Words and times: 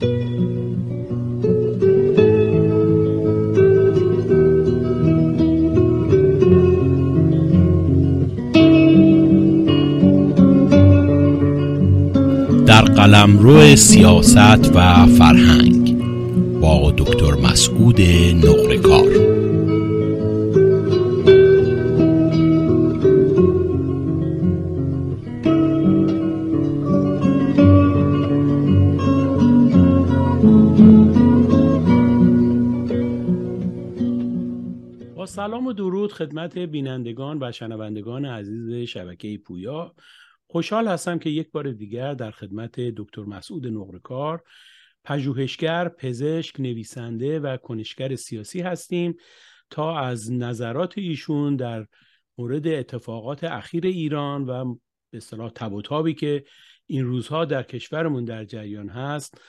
در 0.00 0.06
قلمرو 12.82 13.76
سیاست 13.76 14.76
و 14.76 15.06
فرهنگ 15.06 15.96
با 16.60 16.94
دکتر 16.96 17.34
مسعود 17.34 18.00
نقرکار. 18.44 19.43
سلام 35.44 35.66
و 35.66 35.72
درود 35.72 36.12
خدمت 36.12 36.58
بینندگان 36.58 37.38
و 37.42 37.52
شنوندگان 37.52 38.24
عزیز 38.24 38.88
شبکه 38.88 39.38
پویا. 39.38 39.94
خوشحال 40.46 40.88
هستم 40.88 41.18
که 41.18 41.30
یک 41.30 41.50
بار 41.50 41.72
دیگر 41.72 42.14
در 42.14 42.30
خدمت 42.30 42.80
دکتر 42.80 43.22
مسعود 43.22 43.66
نقرکار 43.66 44.42
پژوهشگر، 45.04 45.88
پزشک، 45.88 46.60
نویسنده 46.60 47.40
و 47.40 47.56
کنشگر 47.56 48.16
سیاسی 48.16 48.60
هستیم 48.60 49.16
تا 49.70 49.98
از 49.98 50.32
نظرات 50.32 50.98
ایشون 50.98 51.56
در 51.56 51.86
مورد 52.38 52.66
اتفاقات 52.68 53.44
اخیر 53.44 53.86
ایران 53.86 54.44
و 54.44 54.74
به 55.10 55.16
اصطلاح 55.16 55.50
تب 55.50 56.10
که 56.10 56.44
این 56.86 57.04
روزها 57.04 57.44
در 57.44 57.62
کشورمون 57.62 58.24
در 58.24 58.44
جریان 58.44 58.88
هست 58.88 59.40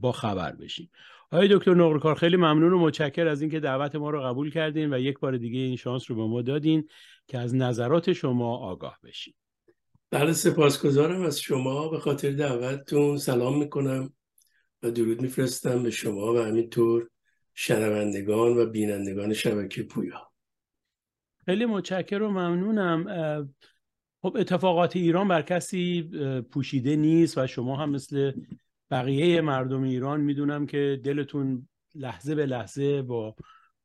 با 0.00 0.12
خبر 0.12 0.52
بشیم. 0.52 0.90
آقای 1.32 1.48
دکتر 1.50 1.74
نقرکار 1.74 2.14
خیلی 2.14 2.36
ممنون 2.36 2.72
و 2.72 2.78
متشکر 2.78 3.26
از 3.26 3.40
اینکه 3.40 3.60
دعوت 3.60 3.94
ما 3.94 4.10
رو 4.10 4.22
قبول 4.22 4.50
کردین 4.50 4.94
و 4.94 4.98
یک 4.98 5.18
بار 5.18 5.36
دیگه 5.36 5.58
این 5.58 5.76
شانس 5.76 6.10
رو 6.10 6.16
به 6.16 6.22
ما 6.22 6.42
دادین 6.42 6.88
که 7.26 7.38
از 7.38 7.54
نظرات 7.54 8.12
شما 8.12 8.56
آگاه 8.56 8.98
بشیم 9.04 9.34
بله 10.10 10.32
سپاسگزارم 10.32 11.22
از 11.22 11.40
شما. 11.40 11.88
به 11.88 11.98
خاطر 11.98 12.30
دعوتتون 12.30 13.16
سلام 13.16 13.58
می‌کنم 13.58 14.12
و 14.82 14.90
درود 14.90 15.22
میفرستم 15.22 15.82
به 15.82 15.90
شما 15.90 16.34
و 16.34 16.38
همینطور 16.38 17.08
شنوندگان 17.54 18.58
و 18.58 18.66
بینندگان 18.66 19.32
شبکه 19.32 19.82
پویا. 19.82 20.30
خیلی 21.44 21.66
متشکر 21.66 22.22
و 22.22 22.30
ممنونم. 22.30 23.04
خب 24.22 24.36
اتفاقات 24.36 24.96
ایران 24.96 25.28
بر 25.28 25.42
کسی 25.42 26.10
پوشیده 26.50 26.96
نیست 26.96 27.38
و 27.38 27.46
شما 27.46 27.76
هم 27.76 27.90
مثل 27.90 28.32
بقیه 28.90 29.40
مردم 29.40 29.82
ایران 29.82 30.20
می‌دونم 30.20 30.66
که 30.66 31.00
دلتون 31.04 31.68
لحظه 31.94 32.34
به 32.34 32.46
لحظه 32.46 33.02
با 33.02 33.36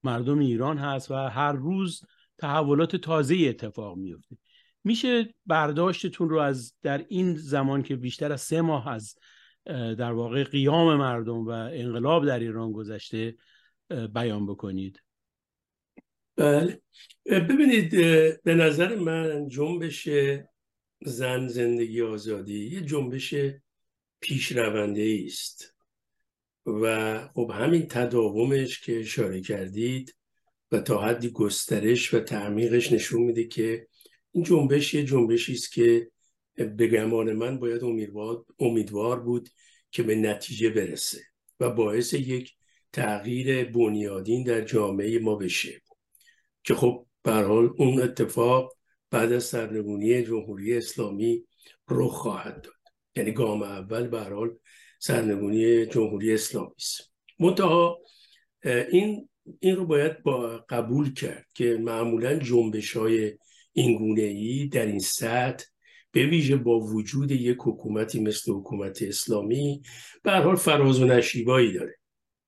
مردم 0.04 0.40
ایران 0.40 0.78
هست 0.78 1.12
و 1.12 1.14
هر 1.16 1.52
روز 1.52 2.02
تحولات 2.38 2.96
تازه 2.96 3.36
اتفاق 3.36 3.98
میفته 3.98 4.38
میشه 4.84 5.34
برداشتتون 5.46 6.30
رو 6.30 6.40
از 6.40 6.74
در 6.82 7.06
این 7.08 7.36
زمان 7.36 7.84
که 7.84 7.96
بیشتر 7.96 8.32
از 8.32 8.42
سه 8.42 8.62
ماه 8.62 8.88
از 8.88 9.16
در 9.66 10.12
واقع 10.12 10.44
قیام 10.44 10.96
مردم 10.96 11.46
و 11.46 11.50
انقلاب 11.50 12.26
در 12.26 12.40
ایران 12.40 12.72
گذشته 12.72 13.36
بیان 14.14 14.46
بکنید. 14.46 15.04
بله. 16.36 16.82
ببینید 17.26 17.92
به 18.44 18.56
نظر 18.56 18.96
من 18.96 19.48
جنبش 19.48 20.10
زن 21.02 21.48
زندگی 21.48 22.02
آزادی 22.02 22.70
یه 22.70 22.82
جنبش 22.82 23.36
پیشرونده 24.24 25.24
است. 25.26 25.74
و 26.66 27.28
خب 27.28 27.52
همین 27.54 27.88
تداومش 27.88 28.80
که 28.80 29.00
اشاره 29.00 29.42
کردید 29.42 30.16
و 30.72 30.80
تا 30.80 31.02
حدی 31.02 31.30
گسترش 31.30 32.14
و 32.14 32.20
تعمیقش 32.20 32.92
نشون 32.92 33.22
میده 33.22 33.44
که 33.44 33.88
این 34.32 34.44
جنبش 34.44 34.94
یه 34.94 35.04
جنبشی 35.04 35.54
است 35.54 35.72
که 35.72 36.12
به 36.56 36.88
گمان 36.88 37.34
من 37.34 37.60
باید 37.60 37.84
امیدوار, 37.84 38.46
امیدوار 38.60 39.20
بود 39.20 39.50
که 39.92 40.04
به 40.04 40.16
نتیجه 40.16 40.70
برسه 40.70 41.22
و 41.60 41.70
باعث 41.70 42.14
یک 42.14 42.52
تغییر 42.94 43.64
بنیادین 43.64 44.44
در 44.44 44.62
جامعه 44.62 45.20
ما 45.20 45.36
بشه. 45.36 45.82
که 46.64 46.74
خب 46.74 47.06
به 47.24 47.32
حال 47.32 47.74
اون 47.78 48.02
اتفاق 48.02 48.74
بعد 49.12 49.32
از 49.32 49.44
سرنگونی 49.44 50.24
جمهوری 50.24 50.78
اسلامی 50.78 51.46
رخ 51.90 52.12
خواهد 52.12 52.62
داد. 52.62 52.83
یعنی 53.16 53.32
گام 53.32 53.64
اول 53.64 54.08
به 54.08 54.20
حال 54.20 54.58
سرنگونی 55.00 55.86
جمهوری 55.86 56.34
اسلامی 56.34 56.74
است. 56.78 57.14
منتها 57.40 58.02
این 58.92 59.30
این 59.60 59.76
رو 59.76 59.86
باید 59.86 60.24
با 60.24 60.66
قبول 60.70 61.14
کرد 61.14 61.48
که 61.54 61.78
معمولا 61.82 62.36
جنبش 62.36 62.98
های 62.98 63.38
این 63.74 63.98
گونه 63.98 64.22
ای 64.22 64.68
در 64.68 64.86
این 64.86 65.00
سطح 65.00 65.66
به 66.12 66.26
ویژه 66.26 66.56
با 66.56 66.80
وجود 66.80 67.32
یک 67.32 67.58
حکومتی 67.60 68.20
مثل 68.20 68.52
حکومت 68.52 69.02
اسلامی 69.02 69.82
به 70.24 70.32
حال 70.32 70.56
فراز 70.56 71.02
و 71.02 71.06
نشیبایی 71.06 71.74
داره. 71.74 71.96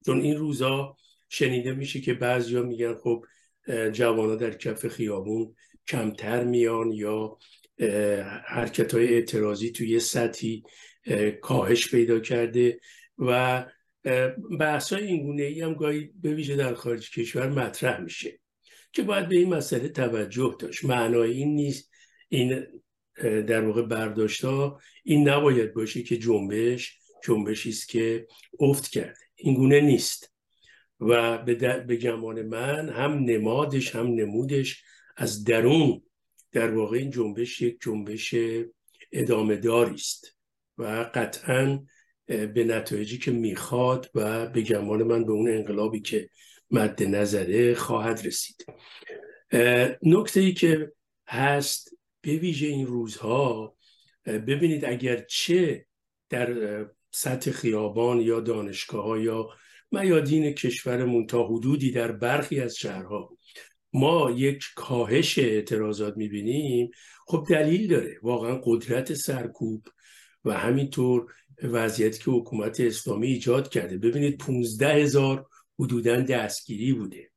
چون 0.05 0.21
این 0.21 0.37
روزا 0.37 0.95
شنیده 1.29 1.73
میشه 1.73 2.01
که 2.01 2.13
بعضیا 2.13 2.63
میگن 2.63 2.95
خب 2.95 3.25
جوانا 3.91 4.35
در 4.35 4.51
کف 4.51 4.87
خیابون 4.87 5.55
کمتر 5.87 6.43
میان 6.43 6.91
یا 6.91 7.37
حرکت 8.45 8.93
های 8.93 9.13
اعتراضی 9.13 9.71
توی 9.71 9.99
سطحی 9.99 10.63
کاهش 11.41 11.91
پیدا 11.91 12.19
کرده 12.19 12.79
و 13.17 13.65
بحث 14.59 14.93
های 14.93 15.03
این 15.03 15.23
گونه 15.23 15.43
ای 15.43 15.61
هم 15.61 15.73
گاهی 15.73 16.09
به 16.21 16.33
ویژه 16.33 16.55
در 16.55 16.73
خارج 16.73 17.11
کشور 17.11 17.49
مطرح 17.49 18.01
میشه 18.01 18.39
که 18.93 19.03
باید 19.03 19.29
به 19.29 19.37
این 19.37 19.53
مسئله 19.53 19.89
توجه 19.89 20.55
داشت. 20.59 20.85
معنای 20.85 21.31
این 21.31 21.55
نیست 21.55 21.91
این 22.29 22.65
در 23.23 23.65
واقع 23.65 23.81
برداشت 23.81 24.45
ها 24.45 24.79
این 25.03 25.29
نباید 25.29 25.73
باشه 25.73 26.03
که 26.03 26.17
جنبش 26.17 26.99
جنبشی 27.23 27.69
است 27.69 27.89
که 27.89 28.27
افت 28.59 28.87
کرده. 28.87 29.19
این 29.35 29.55
گونه 29.55 29.81
نیست 29.81 30.33
و 30.99 31.37
به, 31.37 31.55
به 31.87 31.95
گمان 31.95 32.41
من 32.41 32.89
هم 32.89 33.11
نمادش 33.13 33.95
هم 33.95 34.07
نمودش 34.07 34.83
از 35.17 35.43
درون 35.43 36.01
در 36.55 36.71
واقع 36.71 36.97
این 36.97 37.11
جنبش 37.11 37.61
یک 37.61 37.77
جنبش 37.81 38.35
ادامه 39.11 39.61
است 39.93 40.37
و 40.77 41.09
قطعا 41.13 41.83
به 42.27 42.63
نتایجی 42.67 43.17
که 43.17 43.31
می‌خواد 43.31 44.11
و 44.15 44.45
به 44.49 44.61
گمان 44.61 45.03
من 45.03 45.25
به 45.25 45.31
اون 45.31 45.49
انقلابی 45.49 45.99
که 45.99 46.29
مد 46.71 47.03
نظره 47.03 47.75
خواهد 47.75 48.21
رسید. 48.25 48.65
نکته 50.03 50.39
ای 50.39 50.53
که 50.53 50.91
هست 51.27 51.97
به 52.21 52.31
ویژه 52.31 52.67
این 52.67 52.87
روزها 52.87 53.77
ببینید 54.25 54.85
اگر 54.85 55.25
چه 55.29 55.85
در 56.29 56.85
سطح 57.11 57.51
خیابان 57.51 58.21
یا 58.21 58.39
دانشگاه 58.39 59.05
ها 59.05 59.17
یا 59.17 59.49
میادین 59.91 60.51
کشورمون 60.51 61.25
تا 61.25 61.47
حدودی 61.47 61.91
در 61.91 62.11
برخی 62.11 62.59
از 62.59 62.75
شهرها 62.75 63.34
ما 63.95 64.31
یک 64.31 64.63
کاهش 64.75 65.39
اعتراضات 65.39 66.17
می‌بینیم. 66.17 66.91
خب 67.27 67.47
دلیل 67.49 67.87
داره. 67.87 68.19
واقعا 68.21 68.61
قدرت 68.63 69.13
سرکوب 69.13 69.87
و 70.45 70.53
همینطور 70.53 71.33
وضعیتی 71.63 72.23
که 72.23 72.31
حکومت 72.31 72.79
اسلامی 72.79 73.27
ایجاد 73.27 73.69
کرده. 73.69 73.97
ببینید 73.97 74.37
15 74.37 74.93
هزار 74.93 75.45
حدودا 75.79 76.21
دستگیری 76.21 76.93
بوده. 76.93 77.31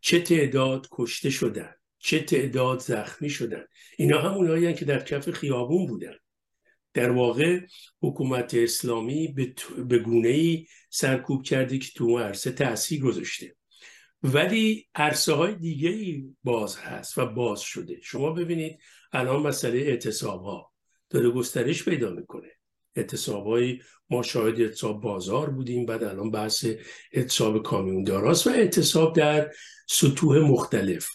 چه 0.00 0.20
تعداد 0.20 0.86
کشته 0.90 1.30
شدن 1.30 1.74
چه 1.98 2.20
تعداد 2.20 2.78
زخمی 2.78 3.30
شدن. 3.30 3.64
اینا 3.98 4.20
همونایی 4.20 4.74
که 4.74 4.84
در 4.84 5.04
کف 5.04 5.30
خیابون 5.30 5.86
بودن. 5.86 6.14
در 6.94 7.10
واقع 7.10 7.60
حکومت 8.02 8.54
اسلامی 8.54 9.34
به 9.88 9.98
گونه 9.98 10.28
ای 10.28 10.66
سرکوب 10.90 11.42
کرده 11.42 11.78
که 11.78 11.88
تو 11.96 12.18
عرصه 12.18 12.52
تاثیر 12.52 13.02
گذاشته. 13.02 13.55
ولی 14.34 14.88
عرصه 14.94 15.32
های 15.32 15.54
دیگه 15.54 16.22
باز 16.44 16.76
هست 16.76 17.18
و 17.18 17.26
باز 17.26 17.60
شده. 17.60 18.00
شما 18.02 18.30
ببینید 18.30 18.78
الان 19.12 19.42
مسئله 19.42 19.78
اعتصاب 19.78 20.42
ها 20.42 20.72
داره 21.10 21.30
گسترش 21.30 21.84
پیدا 21.84 22.10
می‌کنه. 22.10 22.48
اعتصاب 22.96 23.58
ما 24.10 24.22
شاهد 24.22 24.60
اعتصاب 24.60 25.00
بازار 25.00 25.50
بودیم 25.50 25.86
بعد 25.86 26.04
الان 26.04 26.30
بحث 26.30 26.66
اعتصاب 27.12 27.62
کامیونداراست 27.62 28.46
و 28.46 28.50
اعتصاب 28.50 29.16
در 29.16 29.50
سطوح 29.88 30.38
مختلف. 30.38 31.08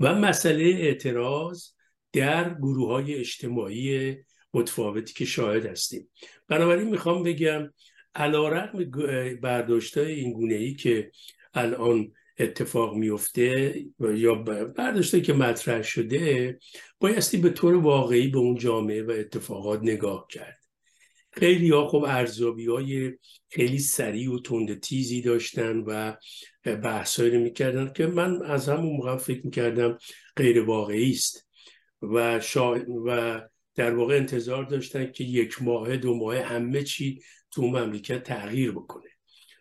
و 0.00 0.14
مسئله 0.14 0.64
اعتراض 0.64 1.64
در 2.12 2.54
گروه 2.54 2.88
های 2.88 3.14
اجتماعی 3.14 4.16
متفاوتی 4.54 5.14
که 5.14 5.24
شاهد 5.24 5.66
هستیم. 5.66 6.10
بنابراین 6.48 6.88
می‌خوام 6.88 7.22
بگم 7.22 7.70
علا 8.14 8.48
رقم 8.48 8.90
برداشت 9.40 9.98
های 9.98 10.12
این 10.12 10.32
گونه 10.32 10.54
ای 10.54 10.74
که 10.74 11.10
الان 11.54 12.12
اتفاق 12.38 12.94
میفته 12.94 13.74
یا 14.00 14.34
برداشته 14.76 15.20
که 15.20 15.32
مطرح 15.32 15.82
شده 15.82 16.58
بایستی 17.00 17.36
به 17.36 17.50
طور 17.50 17.74
واقعی 17.74 18.28
به 18.28 18.38
اون 18.38 18.56
جامعه 18.56 19.02
و 19.02 19.10
اتفاقات 19.10 19.82
نگاه 19.82 20.26
کرد. 20.30 20.58
خیلی 21.32 21.70
ها 21.70 21.88
خب 21.88 22.04
ارزابی 22.08 22.66
های 22.66 23.12
خیلی 23.48 23.78
سریع 23.78 24.34
و 24.34 24.38
تند 24.38 24.80
تیزی 24.80 25.22
داشتن 25.22 25.76
و 25.86 26.16
بحثایی 26.64 27.30
رو 27.30 27.40
می‌کردن 27.40 27.92
که 27.92 28.06
من 28.06 28.42
از 28.42 28.68
همون 28.68 28.96
موقع 28.96 29.16
فکر 29.16 29.40
می‌کردم 29.44 29.98
غیر 30.36 30.60
واقعی 30.60 31.10
است. 31.10 31.46
و, 32.02 32.40
شا... 32.40 32.74
و 33.06 33.40
در 33.74 33.94
واقع 33.94 34.16
انتظار 34.16 34.64
داشتن 34.64 35.12
که 35.12 35.24
یک 35.24 35.62
ماه 35.62 35.96
دو 35.96 36.14
ماه 36.14 36.38
همه 36.38 36.82
چی 36.82 37.22
تو 37.50 37.62
مملکت 37.62 38.22
تغییر 38.22 38.72
بکنه. 38.72 39.10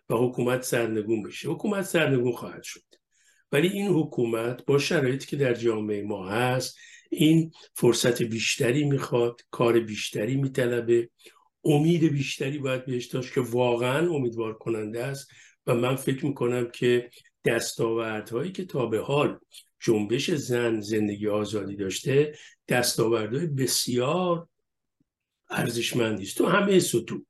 و 0.09 0.15
حکومت 0.15 0.63
سرنگون 0.63 1.23
بشه. 1.23 1.49
حکومت 1.49 1.85
سرنگون 1.85 2.31
خواهد 2.31 2.63
شد. 2.63 2.83
ولی 3.51 3.67
این 3.67 3.87
حکومت 3.87 4.65
با 4.65 4.77
شرایطی 4.77 5.27
که 5.27 5.37
در 5.37 5.53
جامعه 5.53 6.03
ما 6.03 6.29
هست 6.29 6.77
این 7.09 7.51
فرصت 7.73 8.21
بیشتری 8.21 8.83
می‌خواد 8.83 9.41
کار 9.51 9.79
بیشتری 9.79 10.35
میطلبه. 10.35 11.09
امید 11.63 12.03
بیشتری 12.03 12.57
باید 12.57 12.85
بهش 12.85 13.05
داشت 13.05 13.33
که 13.33 13.41
واقعا 13.41 14.09
امیدوار 14.09 14.53
کننده 14.53 15.03
است 15.03 15.31
و 15.67 15.75
من 15.75 15.95
فکر 15.95 16.25
می‌کنم 16.25 16.71
که 16.71 17.09
دستاوردهایی 17.45 18.51
که 18.51 18.65
تا 18.65 18.85
به 18.85 18.99
حال 18.99 19.39
جنبش 19.79 20.31
زن 20.31 20.79
زندگی 20.79 21.27
آزادی 21.27 21.75
داشته 21.75 22.35
دستاوردهای 22.67 23.47
بسیار 23.47 24.47
ارزشمندی 25.49 26.23
است. 26.23 26.37
تو 26.37 26.45
همه 26.45 26.79
سطوح 26.79 27.21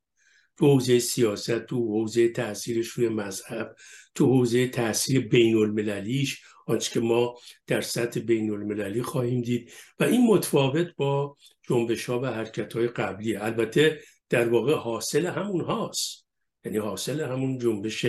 تو 0.58 0.66
حوزه 0.66 1.00
سیاست 1.00 1.66
تو 1.66 1.76
حوزه 1.76 2.30
تاثیرش 2.30 2.88
روی 2.88 3.10
مذهب 3.10 3.76
تو 4.16 4.26
حوزه 4.26 4.68
تاثیر 4.68 5.28
بین 5.28 5.58
المللیش 5.58 6.42
آنچه 6.66 6.92
که 6.92 7.00
ما 7.00 7.38
در 7.68 7.82
سطح 7.82 8.20
بین 8.20 8.52
المللی 8.52 9.02
خواهیم 9.02 9.42
دید. 9.42 9.72
و 10.00 10.04
این 10.04 10.28
متفاوت 10.28 10.96
با 10.96 11.38
جنبش 11.70 12.06
ها 12.06 12.20
و 12.20 12.26
حرکت 12.26 12.74
های 12.74 12.88
قبلی. 12.88 13.36
البته 13.36 14.00
در 14.30 14.50
واقع 14.50 14.74
حاصل 14.74 15.26
همون 15.26 15.62
هاست. 15.62 16.26
یعنی 16.66 16.78
حاصل 16.78 17.22
همون 17.22 17.58
جنبش 17.58 18.06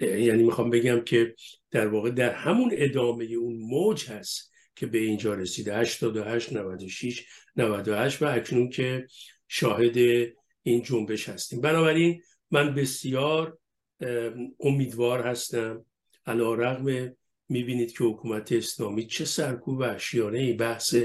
یعنی 0.00 0.42
می‌خوام 0.42 0.70
بگم 0.70 1.00
که 1.00 1.34
در 1.70 1.86
واقع 1.86 2.10
در 2.10 2.32
همون 2.32 2.70
ادامه 2.72 3.24
اون 3.24 3.56
موج 3.56 4.10
هست 4.10 4.52
که 4.76 4.86
به 4.86 4.98
اینجا 4.98 5.34
رسیده. 5.34 5.76
88 5.76 6.52
96 6.52 7.24
98 7.56 8.22
و 8.22 8.26
اکنون 8.26 8.70
که 8.70 9.06
شاهد 9.48 9.96
این 10.66 10.82
جنبش 10.82 11.28
هستیم. 11.28 11.60
بنابراین 11.60 12.22
من 12.50 12.74
بسیار 12.74 13.58
امیدوار 14.60 15.26
هستم. 15.26 15.84
علا 16.26 16.54
رغم 16.54 17.12
می‌بینید 17.48 17.92
که 17.92 18.04
حکومت 18.04 18.52
اسلامی 18.52 19.06
چه 19.06 19.24
سرکوب 19.24 19.78
وحشیانه 19.78 20.38
ای 20.38 20.52
بحث 20.52 20.96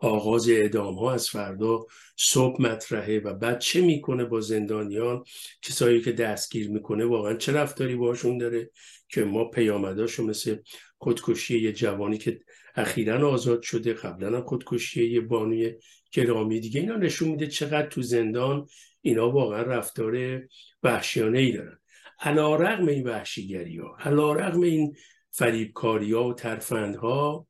آغاز 0.00 0.48
اعدام 0.48 0.94
ها 0.94 1.12
از 1.12 1.28
فردا 1.28 1.86
صبح 2.16 2.62
مطرحه 2.62 3.18
و 3.18 3.34
بعد 3.34 3.58
چه 3.58 3.80
می‌کنه 3.80 4.24
با 4.24 4.40
زندانیان 4.40 5.24
کسایی 5.62 6.00
که 6.00 6.12
دستگیر 6.12 6.70
می‌کنه 6.70 7.04
واقعا 7.04 7.34
چه 7.34 7.52
رفتاری 7.52 7.96
باشون 7.96 8.38
داره 8.38 8.70
که 9.08 9.24
ما 9.24 9.44
پیامداشو 9.44 10.26
مثل 10.26 10.56
خودکشی 10.98 11.58
یه 11.58 11.72
جوانی 11.72 12.18
که 12.18 12.40
اخیرا 12.74 13.30
آزاد 13.30 13.62
شده 13.62 13.92
قبلا 13.92 14.36
هم 14.36 14.44
خودکشی 14.44 15.10
یه 15.10 15.20
بانوی 15.20 15.74
گرامی 16.12 16.60
دیگه 16.60 16.80
اینا 16.80 16.96
نشون 16.96 17.28
میده 17.28 17.46
چقدر 17.46 17.88
تو 17.88 18.02
زندان 18.02 18.66
اینا 19.00 19.30
واقعا 19.30 19.62
رفتار 19.62 20.42
وحشیانه 20.82 21.38
ای 21.38 21.52
دارن. 21.52 21.78
علا 22.20 22.56
رقم 22.56 22.88
این 22.88 23.06
وحشیگری 23.06 23.78
ها 23.78 23.96
علا 24.00 24.32
رقم 24.32 24.60
این 24.60 24.96
فریبکاری 25.30 26.12
ها 26.12 26.28
و 26.28 26.34
ترفندها 26.34 27.46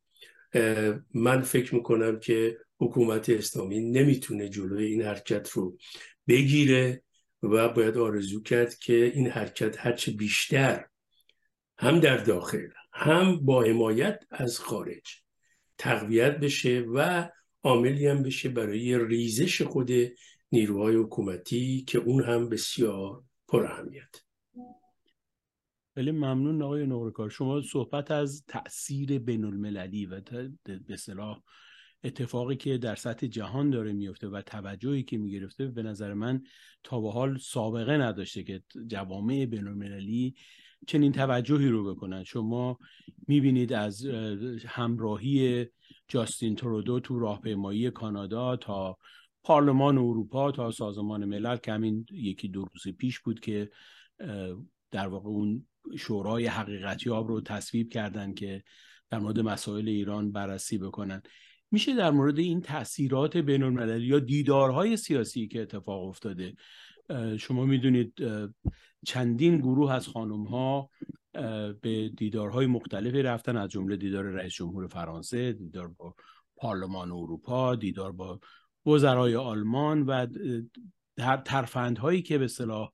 من 1.15 1.41
فکر 1.41 1.75
می‌کنم 1.75 2.21
که 2.21 2.59
حکومت 2.81 3.31
اسلامی 3.31 3.81
نمی‌تونه 3.81 4.49
جلوی 4.49 4.85
این 4.85 5.03
حرکت 5.03 5.50
رو 5.50 5.79
بگیره 6.29 7.03
و 7.43 7.69
باید 7.69 7.99
آرزو 7.99 8.43
کرد 8.43 8.79
که 8.79 9.12
این 9.15 9.31
حرکت 9.31 9.87
هرچه 9.87 10.12
بیشتر 10.12 10.85
هم 11.79 12.00
در 12.00 12.17
داخل 12.17 12.69
هم 12.93 13.41
با 13.41 13.62
حمایت 13.62 14.25
از 14.31 14.59
خارج 14.59 15.23
تقویت 15.79 16.39
بشه 16.39 16.81
و 16.95 17.29
عاملی 17.62 18.06
هم 18.06 18.23
بشه 18.23 18.49
برای 18.49 19.06
ریزش 19.06 19.62
خود 19.62 19.91
نیروهای 20.53 20.97
حکومتی 20.97 21.85
که 21.89 21.99
اون 21.99 22.25
هم 22.25 22.49
بسیار 22.49 23.23
پر 23.49 23.67
اهمیت. 23.67 24.23
خیلی 25.95 26.11
ممنون 26.11 26.62
آقای 26.62 26.87
نورکار 26.87 27.31
شما 27.31 27.62
صحبت 27.62 28.11
از 28.11 28.45
تاثیر 28.49 29.19
بین 29.19 29.45
المللی 29.45 30.06
و 30.06 30.21
به 30.87 30.97
صلاح 30.97 31.43
اتفاقی 32.05 32.56
که 32.56 32.79
در 32.79 32.95
سطح 32.95 33.27
جهان 33.27 33.71
داره 33.71 33.93
میفته 33.93 34.29
و 34.29 34.43
توجهی 34.43 35.03
که 35.03 35.19
می‌گرفته 35.19 35.67
به 35.67 35.83
نظر 35.83 36.15
من 36.15 36.43
تا 36.85 37.00
به 37.00 37.11
حال 37.11 37.39
سابقه 37.39 37.97
نداشته 37.97 38.43
که 38.43 38.62
جوامع 38.87 39.47
بین 39.47 39.69
المللی 39.69 40.35
چنین 40.87 41.12
توجهی 41.12 41.69
رو 41.69 41.95
بکنن. 41.95 42.25
شما 42.25 42.79
می‌بینید 43.29 43.73
از 43.73 44.06
همراهی 44.67 45.67
جاستین 46.09 46.56
ترودو 46.56 47.00
تو 47.00 47.19
راهپیمایی 47.19 47.91
کانادا 47.91 48.56
تا 48.56 48.99
پارلمان 49.49 49.99
اروپا 49.99 50.53
تا 50.53 50.71
سازمان 50.71 51.25
ملل 51.25 51.56
که 51.56 51.73
همین 51.73 52.06
یکی 52.11 52.49
دو 52.49 52.65
روز 52.65 52.95
پیش 52.97 53.19
بود 53.19 53.41
که 53.41 53.71
در 54.91 55.09
واقع 55.09 55.29
اون 55.29 55.67
شورای 55.99 56.47
حقیقتیاب 56.47 57.29
رو 57.29 57.41
تصویب 57.41 57.89
کردن 57.91 58.35
که 58.35 58.62
در 59.11 59.19
مورد 59.19 59.41
مسائل 59.41 59.89
ایران 59.89 60.33
بررسی 60.33 60.79
بکنن. 60.79 61.23
میشه 61.71 61.95
در 61.95 62.11
مورد 62.11 62.39
این 62.39 62.61
تاثیرات 62.61 63.37
بین 63.37 63.79
یا 64.00 64.19
دیدارهای 64.19 64.97
سیاسی 64.97 65.49
که 65.49 65.62
اتفاق 65.62 66.09
افتاده 66.09 66.55
شما 67.39 67.65
می‌دونید 67.65 68.15
چندین 69.06 69.59
گروه 69.59 69.93
از 69.93 70.09
خانم 70.09 70.45
ها 70.45 70.91
به 71.81 72.09
دیدارهای 72.17 72.67
مختلفی 72.67 73.23
رفتن 73.23 73.56
از 73.56 73.71
جمله 73.71 73.97
دیدار 73.97 74.25
رئیس 74.25 74.53
جمهور 74.53 74.87
فرانسه 74.87 75.53
دیدار 75.53 75.89
با 75.89 76.15
پارلمان 76.56 77.11
اروپا 77.11 77.75
دیدار 77.75 78.12
با 78.12 78.41
وزرای 78.88 79.37
آلمان 79.37 80.02
و 80.02 80.26
ترفندهایی 81.44 82.23
که 82.23 82.38
به 82.38 82.49
صلاح 82.49 82.93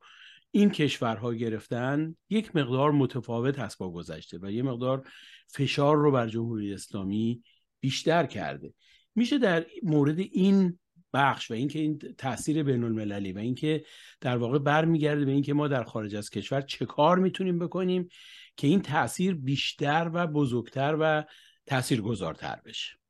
این 0.51 0.71
کشورها 0.71 1.35
گرفتن 1.35 2.17
یک 2.31 2.57
مقدار 2.57 2.93
متفاوت 2.93 3.59
هست 3.59 3.79
با 3.79 3.91
گذشته 3.93 4.39
و 4.43 4.51
یه 4.51 4.63
مقدار 4.63 5.09
فشار 5.49 5.97
رو 5.97 6.11
بر 6.11 6.29
جمهوری 6.29 6.75
اسلامی 6.75 7.43
بیشتر 7.81 8.27
کرده. 8.27 8.75
میشه 9.15 9.39
در 9.39 9.67
مورد 9.83 10.19
این 10.19 10.79
بخش 11.13 11.51
و 11.51 11.55
اینکه 11.55 11.79
این 11.79 11.99
تاثیر 11.99 12.63
بین 12.63 12.85
المللی 12.85 13.33
و 13.33 13.39
اینکه 13.39 13.85
در 14.21 14.37
واقع 14.37 14.59
برمیگرده 14.59 15.25
به 15.25 15.33
اینکه 15.33 15.55
ما 15.55 15.69
در 15.69 15.85
خارج 15.85 16.15
از 16.15 16.31
کشور 16.31 16.61
چه 16.61 16.87
کار 16.87 17.19
می‌تونیم 17.19 17.59
بکنیم 17.59 18.09
که 18.57 18.67
این 18.67 18.83
تاثیر 18.83 19.35
بیشتر 19.35 20.11
و 20.13 20.27
بزرگتر 20.27 20.97
و 21.01 21.25
تاثیرگذارتر 21.67 22.61
بشه. 22.65 23.04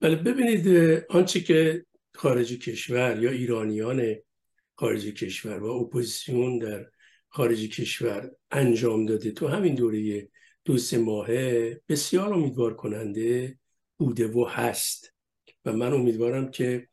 بله 0.00 0.16
ببینید 0.16 0.68
آنچه 1.08 1.40
که 1.40 1.86
خارج 2.14 2.58
کشور 2.58 3.22
یا 3.22 3.30
ایرانیان 3.30 4.16
خارج 4.74 5.06
کشور 5.06 5.62
و 5.62 5.66
اپوزیسیون 5.66 6.58
در 6.58 6.86
خارج 7.28 7.68
کشور 7.68 8.30
انجام 8.50 9.06
داده 9.06 9.30
تو 9.30 9.48
همین 9.48 9.74
دوره 9.74 10.28
دو 10.64 10.78
سه 10.78 10.98
ماهه 10.98 11.80
بسیار 11.88 12.34
امیدوار 12.34 12.76
کننده 12.76 13.58
بوده 13.96 14.28
و 14.28 14.44
هست. 14.44 15.14
و 15.64 15.72
من 15.72 15.92
امیدوارم 15.92 16.50
که 16.50 16.88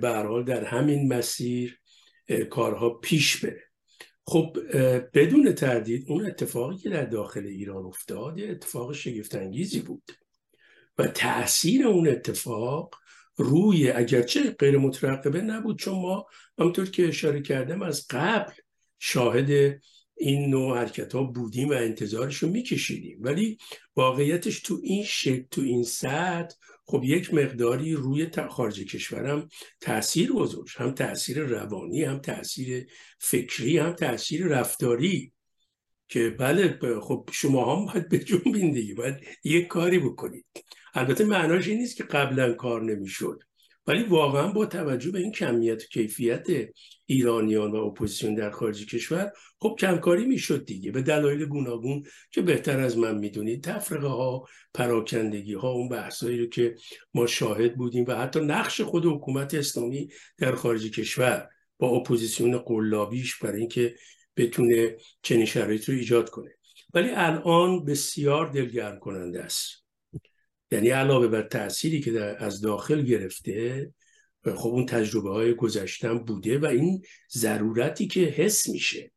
به 0.00 0.10
حال 0.10 0.44
در 0.44 0.64
همین 0.64 1.12
مسیر 1.12 1.80
کارها 2.50 2.90
پیش 2.90 3.44
بره. 3.44 3.62
خب 4.24 4.56
بدون 5.14 5.52
تردید 5.52 6.10
اون 6.10 6.26
اتفاقی 6.26 6.76
که 6.76 6.90
در 6.90 7.04
داخل 7.04 7.46
ایران 7.46 7.84
افتاد 7.84 8.40
اتفاق 8.40 8.92
شگفتانگیزی 8.92 9.80
بود. 9.80 10.12
و 10.98 11.06
تاثیر 11.06 11.86
اون 11.86 12.08
اتفاق 12.08 12.94
روی 13.36 13.90
اگرچه 13.90 14.50
غیر 14.50 14.78
مترقبه 14.78 15.40
نبود 15.40 15.78
چون 15.78 15.94
ما 15.94 16.26
همطور 16.58 16.90
که 16.90 17.08
اشاره 17.08 17.42
کردم 17.42 17.82
از 17.82 18.06
قبل 18.10 18.52
شاهد 18.98 19.80
این 20.18 20.50
نوع 20.50 20.78
حرکت 20.78 21.14
ها 21.14 21.22
بودیم 21.22 21.68
و 21.68 21.72
انتظارش 21.72 22.36
رو 22.36 22.48
میکشیدیم. 22.48 23.18
ولی 23.20 23.58
واقعیتش 23.96 24.60
تو 24.60 24.80
این 24.82 25.04
شکل 25.04 25.44
تو 25.50 25.60
این 25.60 25.82
سطح 25.82 26.56
خب 26.84 27.02
یک 27.04 27.34
مقداری 27.34 27.92
روی 27.92 28.30
خارج 28.50 28.80
کشورم 28.80 29.48
تاثیر 29.80 30.32
گذاشت. 30.32 30.80
هم 30.80 30.90
تاثیر 30.90 31.40
روانی 31.40 32.04
هم 32.04 32.18
تاثیر 32.18 32.86
فکری 33.18 33.78
هم 33.78 33.92
تاثیر 33.92 34.46
رفتاری. 34.46 35.32
که 36.08 36.30
بله 36.30 36.78
خب 37.02 37.30
شما 37.32 37.76
هم 37.76 37.86
باید 37.86 38.08
بجنبین 38.08 38.72
دیگه 38.72 38.94
باید 38.94 39.16
یک 39.44 39.66
کاری 39.66 39.98
بکنید. 39.98 40.46
البته 40.94 41.24
معناش 41.24 41.68
این 41.68 41.78
نیست 41.78 41.96
که 41.96 42.04
قبلا 42.04 42.52
کار 42.52 42.82
نمی‌شد 42.82 43.42
ولی 43.86 44.02
واقعا 44.02 44.52
با 44.52 44.66
توجه 44.66 45.10
به 45.10 45.18
این 45.18 45.32
کمیت 45.32 45.82
و 45.82 45.86
کیفیت 45.86 46.46
ایرانیان 47.06 47.70
و 47.70 47.76
اپوزیسیون 47.76 48.34
در 48.34 48.50
خارج 48.50 48.86
کشور 48.86 49.32
خب 49.58 49.76
کمکاری 49.80 50.24
می‌شد 50.24 50.64
دیگه. 50.64 50.90
به 50.92 51.02
دلایل 51.02 51.46
گوناگون 51.46 52.02
که 52.30 52.42
بهتر 52.42 52.80
از 52.80 52.98
من 52.98 53.18
می‌دونید 53.18 53.64
تفرقه 53.64 54.06
ها 54.06 54.46
پراکندگی 54.74 55.54
ها 55.54 55.70
اون 55.70 55.88
بحثایی 55.88 56.38
رو 56.38 56.46
که 56.46 56.74
ما 57.14 57.26
شاهد 57.26 57.76
بودیم 57.76 58.04
و 58.08 58.14
حتی 58.14 58.40
نقش 58.40 58.80
خود 58.80 59.06
حکومت 59.06 59.54
اسلامی 59.54 60.08
در 60.38 60.54
خارج 60.54 60.90
کشور 60.90 61.48
با 61.78 61.88
اپوزیسیون 61.88 62.58
قلابیش 62.58 63.36
برای 63.36 63.60
اینکه 63.60 63.94
بتونه 64.36 64.96
چنین 65.22 65.46
شرایط 65.46 65.88
رو 65.88 65.94
ایجاد 65.94 66.30
کنه. 66.30 66.50
ولی 66.94 67.10
الان 67.10 67.84
بسیار 67.84 68.46
دلگرم 68.46 68.98
کننده 68.98 69.42
است. 69.42 69.84
یعنی 70.70 70.90
علاوه 70.90 71.28
بر 71.28 71.42
تأثیری 71.42 72.00
که 72.00 72.12
در 72.12 72.44
از 72.44 72.60
داخل 72.60 73.02
گرفته 73.02 73.92
خب 74.54 74.68
اون 74.68 74.86
تجربه 74.86 75.30
های 75.30 75.54
گذشتن 75.54 76.18
بوده 76.18 76.58
و 76.58 76.66
این 76.66 77.02
ضرورتی 77.32 78.06
که 78.06 78.20
حس 78.20 78.68
میشه 78.68 79.12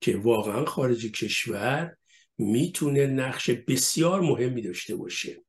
که 0.00 0.16
واقعا 0.16 0.64
خارج 0.64 1.06
کشور 1.06 1.96
می‌تونه 2.38 3.06
نقش 3.06 3.50
بسیار 3.50 4.20
مهمی 4.20 4.62
داشته 4.62 4.96
باشه. 4.96 5.42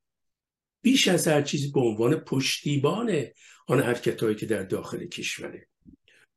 بیش 0.82 1.08
از 1.08 1.28
هر 1.28 1.42
چیزی 1.42 1.70
به 1.70 1.80
عنوان 1.80 2.16
پشتیبان 2.16 3.24
آن 3.66 3.80
حرکت 3.80 4.22
هایی 4.22 4.34
که 4.34 4.46
در 4.46 4.62
داخل 4.62 5.06
کشوره. 5.06 5.68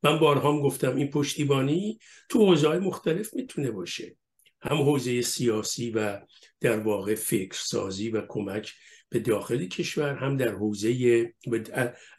من 0.03 0.19
بارها 0.19 0.51
هم 0.51 0.61
گفتم 0.61 0.95
این 0.95 1.09
پشتیبانی 1.09 1.99
تو 2.29 2.45
حوزه 2.45 2.79
مختلف 2.79 3.33
می‌تونه 3.33 3.71
باشه. 3.71 4.15
هم 4.61 4.77
حوزه 4.77 5.21
سیاسی 5.21 5.91
و 5.91 6.19
در 6.59 6.79
واقع 6.79 7.15
فکر 7.15 7.57
سازی 7.57 8.09
و 8.09 8.21
کمک 8.27 8.73
به 9.09 9.19
داخل 9.19 9.65
کشور 9.65 10.15
هم 10.15 10.37
در 10.37 10.55
حوزه 10.55 11.33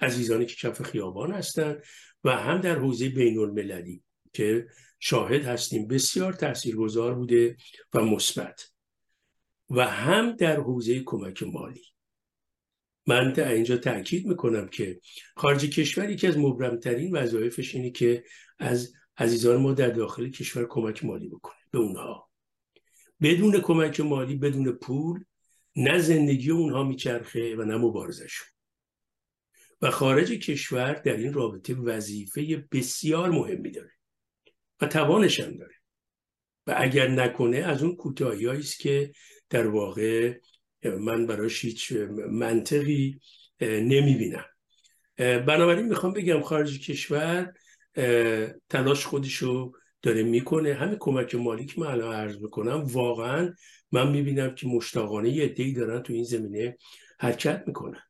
عزیزانی 0.01 0.47
که 0.47 0.55
کف 0.69 0.83
خیابان 0.83 1.33
هستند 1.33 1.83
و 2.25 2.37
هم 2.37 2.61
در 2.61 2.79
حوزه 2.79 3.09
بین 3.09 3.39
المللی 3.39 4.03
که 4.33 4.67
شاهد 4.99 5.45
هستیم 5.45 5.87
بسیار 5.87 6.33
تاثیرگذار 6.33 7.15
بوده 7.15 7.57
و 7.95 8.01
مثبت. 8.01 8.71
و 9.71 9.87
هم 9.87 10.37
در 10.37 10.61
حوزه 10.61 11.01
کمک 11.01 11.43
مالی. 11.43 11.90
من 13.07 13.33
در 13.33 13.53
اینجا 13.53 13.77
تاکید 13.77 14.27
می‌کنم 14.27 14.69
که 14.69 15.01
خارج 15.37 15.65
کشور 15.65 16.11
یکی 16.11 16.27
از 16.27 16.39
مبرمترین 16.39 17.17
وظایفش 17.17 17.75
اینه 17.75 17.91
که 17.91 18.25
از 18.59 18.93
عزیزان 19.17 19.57
ما 19.57 19.73
در 19.73 19.91
داخل 19.91 20.31
کشور 20.31 20.67
کمک 20.69 21.05
مالی 21.05 21.29
بکنه 21.29 21.59
به 21.71 21.79
اونها. 21.79 22.31
بدون 23.23 23.61
کمک 23.61 24.01
مالی 24.01 24.35
بدون 24.35 24.73
پول 24.73 25.25
نه 25.77 25.99
زندگی 25.99 26.51
اونها 26.51 26.85
میچرخه 26.85 27.57
و 27.57 27.63
نه 27.63 27.77
مبارزشون 27.77 28.47
و 29.83 29.91
خارج 29.91 30.33
کشور 30.33 30.93
در 30.93 31.17
این 31.17 31.33
رابطه 31.33 31.75
وظیفه 31.75 32.69
بسیار 32.73 33.31
مهمی 33.31 33.71
داره 33.71 33.93
و 34.81 34.87
توانش 34.87 35.41
هم 35.41 35.57
داره. 35.57 35.75
و 36.67 36.75
اگر 36.77 37.09
نکنه 37.09 37.57
از 37.57 37.83
اون 37.83 37.97
کوتاهی 37.97 38.47
است 38.47 38.79
که 38.79 39.13
در 39.51 39.67
واقع 39.67 40.39
من 40.85 41.27
براش 41.27 41.65
هیچ 41.65 41.93
منطقی 42.31 43.21
نمی‌بینم. 43.61 44.45
بنابراین 45.19 45.87
می‌خوام 45.87 46.13
بگم 46.13 46.41
خارج 46.41 46.91
کشور 46.91 47.53
تلاش 48.69 49.05
خودشو 49.05 49.73
داره 50.03 50.23
می‌کنه. 50.23 50.75
همین 50.75 50.97
کمک 51.01 51.35
مالی 51.35 51.67
که 51.67 51.81
من 51.81 51.87
الان 51.87 52.15
عرض 52.15 52.37
می‌کنم 52.37 52.85
واقعا 52.87 53.55
من 53.93 54.11
می‌بینم 54.11 54.55
که 54.55 54.67
مشتاقانه 54.67 55.31
یه 55.31 55.45
عده‌ای 55.45 55.73
دارن 55.73 56.03
تو 56.03 56.13
این 56.13 56.25
زمینه 56.25 56.77
حرکت 57.19 57.65
می‌کنن 57.67 58.03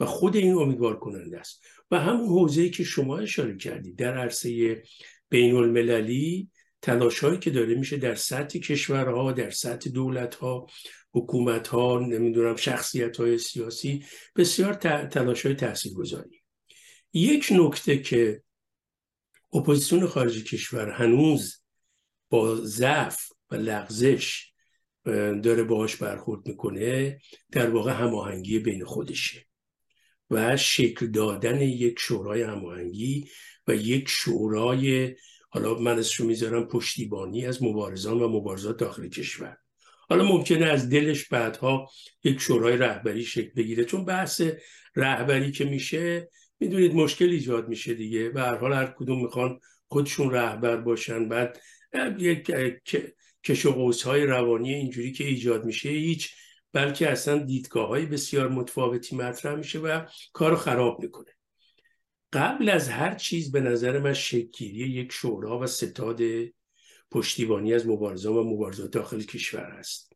و 0.00 0.04
خود 0.06 0.36
این 0.36 0.54
امیدوار 0.54 0.98
کننده 0.98 1.38
است. 1.38 1.64
و 1.90 2.00
همون 2.00 2.28
حوزه‌ای 2.28 2.70
که 2.70 2.84
شما 2.84 3.18
اشاره 3.18 3.56
کردید 3.56 3.96
در 3.96 4.18
عرصه 4.18 4.82
بین 5.28 5.56
المللی 5.56 6.48
تلاش 6.82 7.18
هایی 7.18 7.38
که 7.38 7.50
داره 7.50 7.74
میشه 7.74 7.96
در 7.96 8.14
سطح 8.14 8.58
کشورها 8.58 9.32
در 9.32 9.50
سطح 9.50 9.90
دولت 9.90 10.34
ها 10.34 10.66
حکومت 11.12 11.68
ها 11.68 11.98
نمی‌دونم 11.98 12.56
شخصیت 12.56 13.16
های 13.16 13.38
سیاسی 13.38 14.04
بسیار 14.36 14.74
تلاش 15.06 15.46
های 15.46 15.54
تحصیل 15.54 15.94
گذاری 15.94 16.42
یک 17.12 17.48
نکته 17.50 17.98
که 17.98 18.42
اپوزیسیون 19.52 20.06
خارج 20.06 20.44
کشور 20.44 20.90
هنوز 20.90 21.62
با 22.30 22.56
ضعف 22.56 23.18
و 23.50 23.54
لغزش 23.54 24.52
داره 25.42 25.62
باهاش 25.62 25.96
برخورد 25.96 26.48
می‌کنه 26.48 27.20
در 27.52 27.70
واقع 27.70 27.92
هماهنگی 27.92 28.58
بین 28.58 28.84
خودشه 28.84 29.46
و 30.30 30.56
شکل 30.56 31.06
دادن 31.06 31.60
یک 31.60 31.98
شورای 31.98 32.42
هماهنگی 32.42 33.28
و 33.66 33.74
یک 33.74 34.08
شورای 34.08 35.16
حالا 35.50 35.74
من 35.74 35.98
اسمشو 35.98 36.24
می‌ذارم 36.24 36.64
پشتیبانی 36.64 37.46
از 37.46 37.62
مبارزان 37.62 38.20
و 38.22 38.28
مبارزات 38.28 38.76
داخل 38.76 39.08
کشور. 39.08 39.58
حالا 40.08 40.24
ممکنه 40.24 40.66
از 40.66 40.90
دلش 40.90 41.28
بعدها 41.28 41.90
یک 42.24 42.40
شورای 42.40 42.76
رهبری 42.76 43.24
شکل 43.24 43.50
بگیره. 43.56 43.84
چون 43.84 44.04
بحث 44.04 44.42
رهبری 44.96 45.52
که 45.52 45.64
میشه 45.64 46.28
می‌دونید 46.60 46.94
مشکل 46.94 47.28
ایجاد 47.28 47.68
میشه 47.68 47.94
دیگه. 47.94 48.30
و 48.34 48.38
هر 48.38 48.56
حال 48.56 48.72
هر 48.72 48.94
کدوم 48.98 49.22
می‌خوان 49.22 49.60
خودشون 49.88 50.30
رهبر 50.30 50.76
باشن. 50.76 51.28
بعد 51.28 51.58
یک 52.18 52.52
کش 53.44 53.66
و 53.66 53.92
های 54.04 54.26
روانی 54.26 54.74
اینجوری 54.74 55.12
که 55.12 55.24
ایجاد 55.24 55.64
میشه 55.64 55.88
هیچ 55.88 56.34
بلکه 56.72 57.10
اصلا 57.10 57.38
دیدگاه 57.38 57.88
های 57.88 58.06
بسیار 58.06 58.48
متفاوتی 58.48 59.16
مطرح 59.16 59.54
میشه 59.54 59.78
و 59.78 60.00
کارو 60.32 60.56
خراب 60.56 61.02
می‌کنه. 61.02 61.30
قبل 62.32 62.68
از 62.68 62.88
هر 62.88 63.14
چیز 63.14 63.52
به 63.52 63.60
نظر 63.60 63.98
من 63.98 64.12
شکلگیری 64.12 64.90
یک 64.90 65.12
شورا 65.12 65.58
و 65.58 65.66
ستاد 65.66 66.20
پشتیبانی 67.10 67.74
از 67.74 67.86
مبارزان 67.86 68.36
و 68.36 68.42
مبارزات 68.42 68.90
داخل 68.90 69.22
کشور 69.22 69.60
است. 69.60 70.12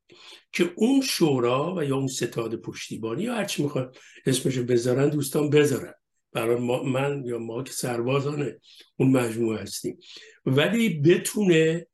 که 0.52 0.72
اون 0.76 1.00
شورا 1.00 1.75
و 1.75 1.84
یا 1.84 1.96
اون 1.96 2.06
ستاد 2.06 2.56
پشتیبانی 2.56 3.22
یا 3.22 3.34
هرچی 3.34 3.62
می‌خواد 3.62 3.96
اسمشو 4.26 4.64
بذارن 4.64 5.08
دوستان 5.08 5.50
بذارن. 5.50 5.94
برای 6.32 6.61
من 6.84 7.22
یا 7.26 7.38
ما 7.38 7.62
که 7.62 7.72
سربازان 7.72 8.52
اون 8.96 9.11
مجموعه 9.11 9.62
هستیم. 9.62 9.99
ولی 10.46 10.88
بتونه 10.88 11.87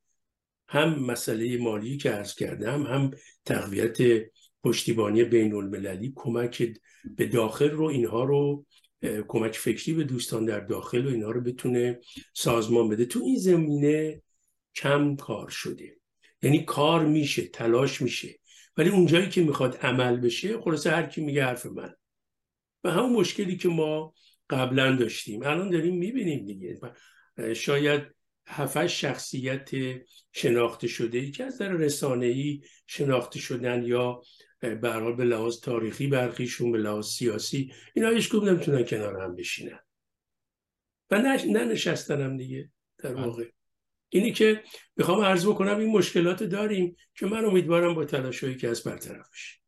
هم 0.69 1.05
مسئله 1.05 1.59
مالی 1.59 1.97
که 1.97 2.11
عرض 2.11 2.35
کردم 2.35 2.83
هم 2.83 3.11
تقویت 3.45 3.97
پشتیبانی 4.65 5.25
بین 5.25 5.55
المللی 5.55 6.13
کمک 6.17 6.73
به 7.17 7.27
داخل 7.27 7.71
رو 7.71 7.85
اینها 7.85 8.25
رو 8.25 8.67
کمک 9.29 9.57
فکری 9.57 9.95
به 9.95 10.05
دوستان 10.05 10.45
در 10.45 10.61
داخل 10.61 11.07
و 11.07 11.11
اینها 11.11 11.31
رو 11.31 11.41
بتونه 11.41 12.01
سازمان 12.35 12.89
بده. 12.89 13.05
تو 13.05 13.21
این 13.25 13.39
زمینه 13.39 14.23
کم 14.75 15.17
کار 15.17 15.49
شده. 15.49 15.97
یعنی 16.43 16.65
کار 16.65 17.05
میشه 17.05 17.43
تلاش 17.43 18.03
میشه. 18.03 18.39
ولی 18.77 18.89
اونجایی 18.89 19.29
که 19.29 19.43
می‌خواد 19.43 19.77
عمل 19.77 20.17
بشه 20.17 20.61
خلاصه 20.61 20.91
هر 20.91 21.07
کی 21.07 21.21
میگه 21.21 21.45
حرف 21.45 21.67
من. 21.67 21.95
و 22.85 22.91
همون 22.91 23.13
مشکلی 23.13 23.57
که 23.57 23.69
ما 23.69 24.15
قبلا 24.51 24.97
داشتیم. 24.97 25.43
الان 25.43 25.71
داریم 25.71 25.99
می‌بینیم 25.99 26.47
دیگه. 26.47 26.81
شاید 27.55 28.03
هفت 28.47 28.87
شخصیت 28.87 29.71
شناخته 30.33 30.89
شده 30.89 31.19
ای 31.19 31.31
که 31.31 31.45
از 31.45 31.59
در 31.59 31.73
رسانه‌ای 31.73 32.63
شناخته 32.87 33.39
شدن 33.39 33.83
یا 33.83 34.23
برحال 34.61 35.17
به 35.17 35.25
لحاظ 35.25 35.61
تاریخی 35.61 36.07
برخیشون 36.07 36.73
به 36.73 36.79
لحاظ 36.79 37.07
سیاسی 37.07 37.73
اینا 37.95 38.09
هیچ 38.09 38.35
نمی‌تونن 38.35 38.85
کنار 38.85 39.23
هم 39.23 39.37
بشینن. 39.37 39.79
و 41.11 41.19
ننشستن 41.47 42.21
هم 42.21 42.37
دیگه 42.37 42.71
در 42.99 43.15
بله. 43.15 43.27
واقع. 43.27 43.51
اینی 44.09 44.33
که 44.33 44.63
می‌خوام 44.97 45.21
عرض 45.21 45.47
بکنم 45.47 45.79
این 45.79 45.93
مشکلات 45.93 46.43
داریم 46.43 46.97
که 47.15 47.27
من 47.27 47.45
امیدوارم 47.45 47.95
با 47.95 48.05
تلاشایی 48.05 48.57
که 48.57 48.69
از 48.69 48.83
برطرف 48.83 49.31
بشه. 49.33 49.59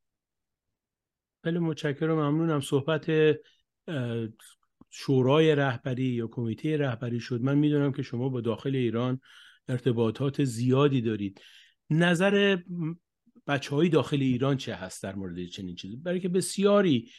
خیلی 1.44 1.58
متشکرم. 1.58 2.14
ممنونم. 2.14 2.60
صحبت 2.60 3.06
شورای 4.90 5.54
رهبری 5.54 6.04
یا 6.04 6.26
کمیته 6.26 6.76
رهبری 6.76 7.20
شد. 7.20 7.40
من 7.40 7.58
می‌دونم 7.58 7.92
که 7.92 8.02
شما 8.02 8.28
با 8.28 8.40
داخل 8.40 8.76
ایران 8.76 9.20
ارتباطات 9.68 10.44
زیادی 10.44 11.00
دارید. 11.00 11.40
نظر 11.90 12.58
بچه 13.46 13.74
های 13.74 13.88
داخل 13.88 14.22
ایران 14.22 14.56
چه 14.56 14.74
هست 14.74 15.02
در 15.02 15.14
مورد 15.14 15.44
چنین 15.44 15.74
چیزی؟ 15.74 15.96
برای 15.96 16.20
که 16.20 16.28
بسیاری 16.28 17.10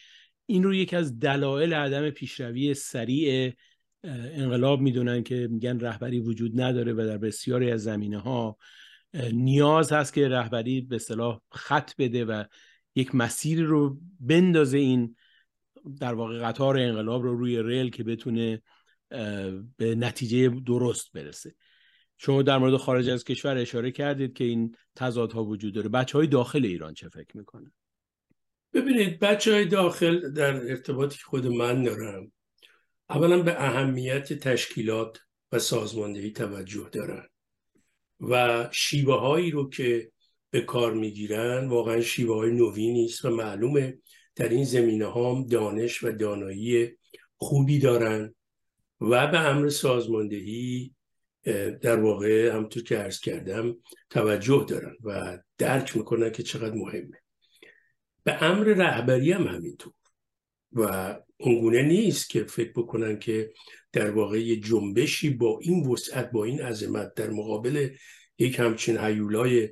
این 0.45 0.63
رو 0.63 0.73
یکی 0.73 0.95
از 0.95 1.19
دلایل 1.19 1.73
عدم 1.73 2.09
پیشروی 2.09 2.73
سریع 2.73 3.53
انقلاب 4.03 4.81
می‌دونن 4.81 5.23
که 5.23 5.47
میگن 5.51 5.79
رهبری 5.79 6.19
وجود 6.19 6.61
نداره 6.61 6.93
و 6.93 7.05
در 7.07 7.17
بسیاری 7.17 7.71
از 7.71 7.83
زمینه 7.83 8.19
ها 8.19 8.57
نیاز 9.33 9.91
هست 9.91 10.13
که 10.13 10.27
رهبری 10.27 10.81
به 10.81 10.97
صلاح 10.97 11.41
خط 11.51 11.91
بده 11.97 12.25
و 12.25 12.43
یک 12.95 13.15
مسیر 13.15 13.61
رو 13.61 13.99
بندازه 14.19 14.77
این 14.77 15.15
در 15.99 16.13
واقع 16.13 16.39
قطار 16.39 16.77
انقلاب 16.77 17.23
رو 17.23 17.37
روی 17.37 17.63
ریل 17.63 17.89
که 17.89 18.03
بتونه 18.03 18.61
به 19.77 19.95
نتیجه 19.95 20.49
درست 20.49 21.11
برسه. 21.13 21.55
شما 22.17 22.41
در 22.41 22.57
مورد 22.57 22.77
خارج 22.77 23.09
از 23.09 23.23
کشور 23.23 23.57
اشاره 23.57 23.91
کردید 23.91 24.33
که 24.33 24.43
این 24.43 24.75
تضادها 24.95 25.43
وجود 25.43 25.73
داره. 25.73 25.89
بچه 25.89 26.17
های 26.17 26.27
داخل 26.27 26.65
ایران 26.65 26.93
چه 26.93 27.09
فکر 27.09 27.37
می‌کنن؟ 27.37 27.71
ببینید 28.73 29.19
بچه 29.19 29.53
های 29.53 29.65
داخل 29.65 30.33
در 30.33 30.53
ارتباطی 30.53 31.17
که 31.17 31.23
خود 31.23 31.47
من 31.47 31.83
دارم 31.83 32.31
اولا 33.11 33.43
به 33.43 33.63
اهمیت 33.63 34.33
تشکیلات 34.33 35.17
و 35.51 35.59
سازماندهی 35.59 36.31
توجه 36.31 36.89
دارن 36.91 37.27
و 38.19 38.69
شیوه 38.71 39.15
هایی 39.15 39.51
رو 39.51 39.69
که 39.69 40.11
به 40.49 40.61
کار 40.61 40.93
می‌گیرن 40.93 41.67
واقعا 41.67 42.01
شیوه 42.01 42.35
های 42.35 42.51
نوی 42.51 42.91
نیست 42.91 43.25
و 43.25 43.29
معلومه 43.29 43.97
در 44.35 44.49
این 44.49 44.63
زمینه 44.63 45.05
ها 45.05 45.45
دانش 45.49 46.03
و 46.03 46.11
دانایی 46.11 46.89
خوبی 47.37 47.79
دارن 47.79 48.35
و 49.01 49.27
به 49.27 49.39
امر 49.39 49.69
سازماندهی 49.69 50.95
در 51.81 51.99
واقع 51.99 52.55
همطور 52.55 52.83
که 52.83 52.97
عرض 52.97 53.19
کردم 53.19 53.75
توجه 54.09 54.65
دارن 54.69 54.95
و 55.03 55.37
درک 55.57 55.97
می‌کنن 55.97 56.31
که 56.31 56.43
چقدر 56.43 56.75
مهمه. 56.75 57.21
به 58.23 58.43
امر 58.43 58.65
رهبری 58.65 59.31
هم 59.31 59.47
همینطور 59.47 59.93
و 60.73 61.15
اونگونه 61.41 61.81
نیست 61.81 62.29
که 62.29 62.43
فکر 62.43 62.71
بکنن 62.71 63.19
که 63.19 63.53
در 63.91 64.11
واقع 64.11 64.41
یه 64.41 64.55
جنبشی 64.55 65.29
با 65.29 65.59
این 65.61 65.87
وسعت 65.87 66.31
با 66.31 66.43
این 66.43 66.61
عظمت 66.61 67.13
در 67.13 67.29
مقابل 67.29 67.89
یک 68.37 68.59
همچین 68.59 68.97
حیولای 68.97 69.69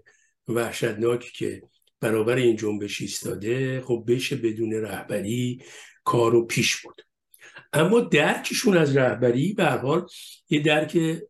وحشتناکی 0.48 1.32
که 1.34 1.62
برابر 2.00 2.36
این 2.36 2.56
جنبش 2.56 3.02
ایستاده 3.02 3.82
خب 3.82 4.04
بشه 4.08 4.36
بدون 4.36 4.74
رهبری 4.74 5.64
کارو 6.04 6.46
پیش 6.46 6.76
بود. 6.76 7.02
اما 7.74 8.00
درکشون 8.00 8.78
از 8.78 8.98
رهبری 8.98 9.54
به 9.54 9.66
حال 9.66 10.08
یه 10.50 10.60
درک 10.60 11.22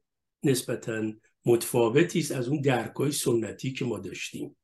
نسبتا 0.43 1.13
متفاوتی 1.45 2.19
است 2.19 2.31
از 2.31 2.47
اون 2.47 2.61
درکای 2.61 3.11
سنتی 3.11 3.73
که 3.73 3.85
ما 3.85 3.99
داشتیم. 3.99 4.55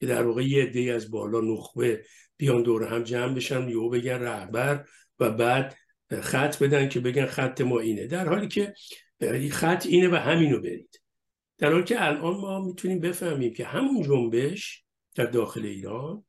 که 0.00 0.06
در 0.06 0.22
واقع 0.22 0.44
یه 0.44 0.62
عده 0.62 0.92
از 0.92 1.10
بالا 1.10 1.40
نخبه 1.40 2.04
بیان 2.38 2.62
دور 2.62 2.84
هم 2.84 3.02
جمع 3.02 3.34
بشن 3.34 3.68
یهو 3.68 3.88
بگن 3.88 4.18
رهبر 4.18 4.84
و 5.18 5.30
بعد 5.30 5.76
خط 6.20 6.62
بدن 6.62 6.88
که 6.88 7.00
بگن 7.00 7.26
خط 7.26 7.60
ما 7.60 7.80
اینه. 7.80 8.06
در 8.06 8.28
حالی 8.28 8.48
که 8.48 8.74
خط 9.50 9.86
اینه 9.86 10.08
و 10.08 10.14
همینو 10.14 10.60
برید. 10.60 11.00
در 11.58 11.72
حالی 11.72 11.84
که 11.84 12.06
الان 12.06 12.36
ما 12.36 12.64
می‌تونیم 12.64 13.00
بفهمیم 13.00 13.52
که 13.52 13.64
همون 13.64 14.02
جنبش 14.02 14.84
در 15.14 15.24
داخل 15.24 15.66
ایران 15.66 16.24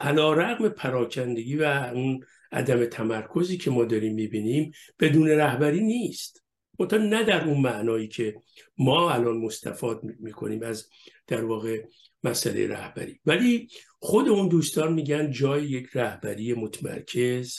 علا 0.00 0.32
رقم 0.32 0.68
پراکندگی 0.68 1.56
و 1.56 1.90
اون 1.94 2.24
عدم 2.52 2.84
تمرکزی 2.84 3.56
که 3.56 3.70
ما 3.70 3.84
داریم 3.84 4.14
می‌بینیم 4.14 4.72
بدون 5.00 5.28
رهبری 5.28 5.80
نیست. 5.80 6.44
منتها 6.78 6.98
نه 6.98 7.24
در 7.24 7.44
اون 7.44 7.60
معنایی 7.60 8.08
که 8.08 8.36
ما 8.78 9.10
الان 9.12 9.36
مستفاد 9.36 10.00
می‌کنیم 10.02 10.62
از 10.62 10.88
در 11.26 11.44
واقع 11.44 11.84
مسئله 12.24 12.68
رهبری. 12.68 13.20
ولی 13.26 13.68
خود 14.02 14.28
اون 14.28 14.48
دوستان 14.48 14.92
میگن 14.92 15.30
جای 15.30 15.64
یک 15.64 15.88
رهبری 15.94 16.54
متمرکز 16.54 17.56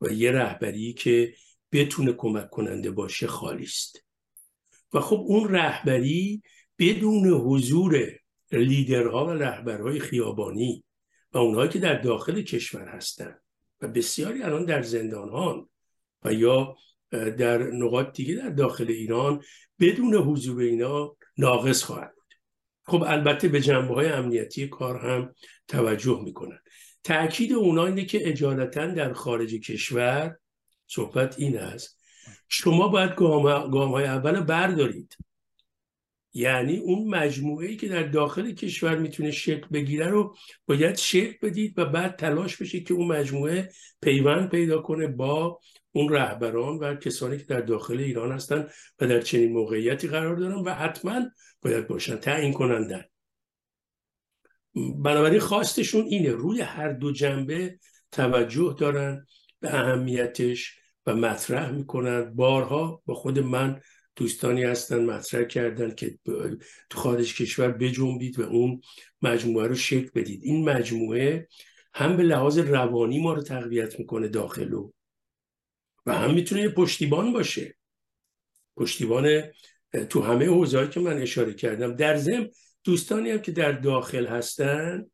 و 0.00 0.12
یه 0.12 0.32
رهبری 0.32 0.92
که 0.92 1.34
بتونه 1.72 2.12
کمک 2.12 2.50
کننده 2.50 2.90
باشه 2.90 3.26
خالی 3.26 3.64
است. 3.64 4.04
و 4.92 5.00
خب 5.00 5.24
اون 5.26 5.48
رهبری 5.48 6.42
بدون 6.78 7.28
حضور 7.28 8.08
لیدرها 8.52 9.26
و 9.26 9.30
رهبرهای 9.30 10.00
خیابانی 10.00 10.84
و 11.32 11.38
اونهایی 11.38 11.70
که 11.70 11.78
در 11.78 11.94
داخل 11.94 12.42
کشور 12.42 12.88
هستند 12.88 13.42
و 13.80 13.88
بسیاری 13.88 14.42
الان 14.42 14.64
در 14.64 14.82
زندانهان 14.82 15.68
و 16.24 16.32
یا 16.32 16.76
در 17.10 17.62
نقاط 17.62 18.16
دیگه 18.16 18.34
در 18.34 18.50
داخل 18.50 18.86
ایران 18.88 19.42
بدون 19.80 20.14
حضور 20.14 20.62
اینا 20.62 21.16
ناقص 21.38 21.82
خواهد 21.82 22.14
خب 22.88 23.04
البته 23.06 23.48
به 23.48 23.60
جنبه 23.60 23.94
های 23.94 24.08
امنیتی 24.08 24.68
کار 24.68 24.98
هم 24.98 25.34
توجه 25.68 26.20
می‌کنن. 26.24 26.58
تاکید 27.04 27.52
اونا 27.52 27.86
اینه 27.86 28.04
که 28.04 28.28
اجالتا 28.28 28.86
در 28.86 29.12
خارج 29.12 29.54
کشور 29.54 30.36
صحبت 30.86 31.38
این 31.38 31.58
است. 31.58 31.98
شما 32.48 32.88
باید 32.88 33.14
گام, 33.14 33.70
گام 33.70 33.90
های 33.90 34.04
اول 34.04 34.40
بردارید. 34.40 35.16
یعنی 36.32 36.76
اون 36.76 37.08
مجموعه 37.08 37.68
ای 37.68 37.76
که 37.76 37.88
در 37.88 38.02
داخل 38.02 38.52
کشور 38.52 38.98
می‌تونه 38.98 39.30
شکل 39.30 39.66
بگیره 39.72 40.06
رو 40.06 40.36
باید 40.66 40.96
شکل 40.96 41.36
بدید 41.42 41.78
و 41.78 41.84
بعد 41.84 42.16
تلاش 42.16 42.56
بشه 42.56 42.80
که 42.80 42.94
اون 42.94 43.06
مجموعه 43.06 43.70
پیوند 44.02 44.50
پیدا 44.50 44.82
کنه 44.82 45.06
با 45.06 45.60
اون 45.92 46.08
رهبران 46.12 46.78
و 46.78 46.94
کسانی 46.94 47.38
که 47.38 47.44
در 47.44 47.60
داخل 47.60 47.98
ایران 47.98 48.32
هستن 48.32 48.68
و 49.00 49.06
در 49.06 49.20
چنین 49.20 49.52
موقعیتی 49.52 50.08
قرار 50.08 50.36
دارن 50.36 50.54
و 50.54 50.74
حتما 50.74 51.22
باید 51.62 51.88
باشن 51.88 52.16
تعیین 52.16 52.52
کنندن. 52.52 53.04
بنابراین 54.74 55.40
خواستشون 55.40 56.04
اینه 56.04 56.30
روی 56.30 56.60
هر 56.60 56.92
دو 56.92 57.12
جنبه 57.12 57.78
توجه 58.12 58.76
دارن 58.78 59.26
به 59.60 59.74
اهمیتش 59.74 60.78
و 61.06 61.14
مطرح 61.14 61.70
می‌کنن. 61.70 62.34
بارها 62.34 63.02
با 63.06 63.14
خود 63.14 63.38
من 63.38 63.80
دوستانی 64.18 64.62
هستن 64.62 65.04
مطرح 65.04 65.44
کردن 65.44 65.94
که 65.94 66.18
تو 66.90 66.98
خارج 66.98 67.36
کشور 67.36 67.68
بجنبید 67.68 68.40
و 68.40 68.42
اون 68.42 68.80
مجموعه 69.22 69.66
رو 69.66 69.74
شکل 69.74 70.10
بدید. 70.14 70.40
این 70.44 70.64
مجموعه 70.68 71.48
هم 71.94 72.16
به 72.16 72.22
لحاظ 72.22 72.58
روانی 72.58 73.20
ما 73.20 73.32
رو 73.32 73.42
تقویت 73.42 73.98
می‌کنه 73.98 74.28
داخلو 74.28 74.90
و 76.06 76.14
هم 76.14 76.34
می‌تونه 76.34 76.60
یه 76.60 76.68
پشتیبان 76.68 77.32
باشه. 77.32 77.76
پشتیبان 78.76 79.42
تو 80.10 80.22
همه 80.22 80.46
حوزه‌ای 80.46 80.88
که 80.88 81.00
من 81.00 81.18
اشاره 81.22 81.54
کردم. 81.54 81.96
در 81.96 82.16
ضمن 82.16 82.48
دوستانی 82.84 83.30
هم 83.30 83.38
که 83.38 83.52
در 83.52 83.72
داخل 83.72 84.26
هستن 84.26 85.06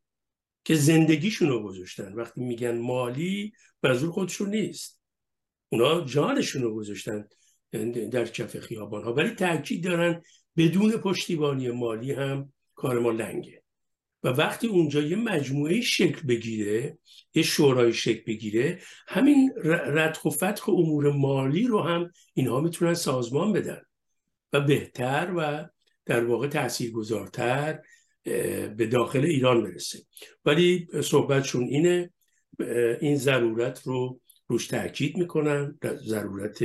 که 0.65 0.75
زندگیشون 0.75 1.49
رو 1.49 1.63
گذاشتن. 1.63 2.13
وقتی 2.13 2.41
میگن 2.41 2.79
مالی 2.79 3.53
منظور 3.83 4.11
خودشون 4.11 4.51
نیست. 4.51 5.01
اونا 5.69 6.01
جانشون 6.01 6.63
رو 6.63 6.75
گذاشتن. 6.75 7.29
در 8.11 8.25
کف 8.25 8.59
خیابان 8.59 9.05
ها 9.05 9.15
ولی 9.15 9.31
تاکید 9.31 9.85
دارن 9.85 10.23
بدون 10.57 10.91
پشتیبانی 10.91 11.71
مالی 11.71 12.13
هم 12.13 12.53
کار 12.75 12.99
ما 12.99 13.11
لنگه. 13.11 13.63
و 14.23 14.29
وقتی 14.29 14.67
اونجا 14.67 15.01
یه 15.01 15.17
مجموعه 15.17 15.81
شکل 15.81 16.27
بگیره 16.27 16.99
یه 17.35 17.43
شورای 17.43 17.93
شکل 17.93 18.23
بگیره 18.27 18.81
همین 19.09 19.53
ردخ 19.65 20.25
و 20.25 20.31
فتخ 20.31 20.69
امور 20.69 21.13
مالی 21.13 21.67
رو 21.67 21.81
هم 21.81 22.11
اینها 22.35 22.61
می‌تونن 22.61 22.95
سازمان 22.95 23.53
بدن. 23.53 23.83
و 24.53 24.61
بهتر 24.61 25.33
و 25.37 25.69
در 26.07 26.25
واقع 26.25 26.49
تاثیرگذارتر 26.49 27.81
به 28.77 28.89
داخل 28.91 29.25
ایران 29.25 29.63
برسه. 29.63 29.99
ولی 30.45 30.89
صحبتشون 31.03 31.65
اینه 31.65 32.11
این 33.01 33.17
ضرورت 33.17 33.83
رو 33.83 34.21
روش 34.49 34.67
تاکید 34.67 35.17
می‌کنن 35.17 35.79
ضرورت 35.85 36.65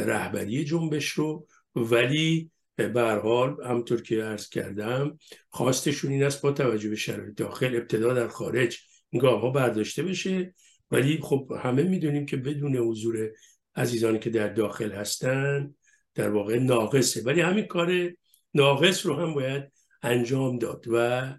رهبری 0.00 0.64
جنبش 0.64 1.08
رو 1.08 1.46
ولی 1.76 2.50
به 2.76 3.20
حال 3.22 3.56
همطور 3.64 4.02
که 4.02 4.22
عرض 4.22 4.48
کردم 4.48 5.18
خواستشون 5.48 6.10
این 6.10 6.22
است 6.22 6.42
با 6.42 6.52
توجه 6.52 6.88
به 6.88 6.96
شرایط 6.96 7.34
داخل 7.36 7.76
ابتدا 7.76 8.14
در 8.14 8.28
خارج 8.28 8.78
این 9.10 9.22
گام 9.22 9.40
ها 9.40 9.50
برداشته 9.50 10.02
بشه. 10.02 10.54
ولی 10.90 11.18
خب 11.22 11.52
همه 11.62 11.82
می‌دونیم 11.82 12.26
که 12.26 12.36
بدون 12.36 12.76
حضور 12.76 13.30
عزیزانی 13.76 14.18
که 14.18 14.30
در 14.30 14.48
داخل 14.48 14.92
هستن 14.92 15.74
در 16.14 16.30
واقع 16.30 16.58
ناقصه. 16.58 17.22
ولی 17.22 17.40
همین 17.40 17.66
کار 17.66 18.12
ناقص 18.54 19.06
رو 19.06 19.14
هم 19.14 19.34
باید 19.34 19.72
انجام 20.02 20.58
داد 20.58 20.84
و 20.90 21.34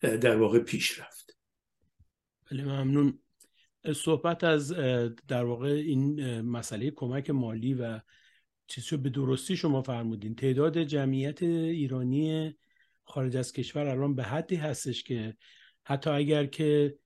در 0.00 0.36
واقع 0.36 0.58
پیش 0.58 1.00
رفت. 1.00 1.38
خیلی 2.44 2.62
ممنون. 2.62 3.21
صحبت 3.94 4.44
از 4.44 4.72
در 5.28 5.44
واقع 5.44 5.68
این 5.68 6.40
مسئله 6.40 6.90
کمک 6.90 7.30
مالی 7.30 7.74
و 7.74 8.00
چیزی 8.66 8.96
به 8.96 9.10
درستی 9.10 9.56
شما 9.56 9.82
فرمودین. 9.82 10.34
تعداد 10.34 10.78
جمعیت 10.82 11.42
ایرانی 11.42 12.54
خارج 13.04 13.36
از 13.36 13.52
کشور 13.52 13.86
الان 13.86 14.14
به 14.14 14.22
حدی 14.22 14.56
هستش 14.56 15.02
که 15.02 15.36
حتی 15.84 16.10
اگر 16.10 16.46
که 16.46 16.98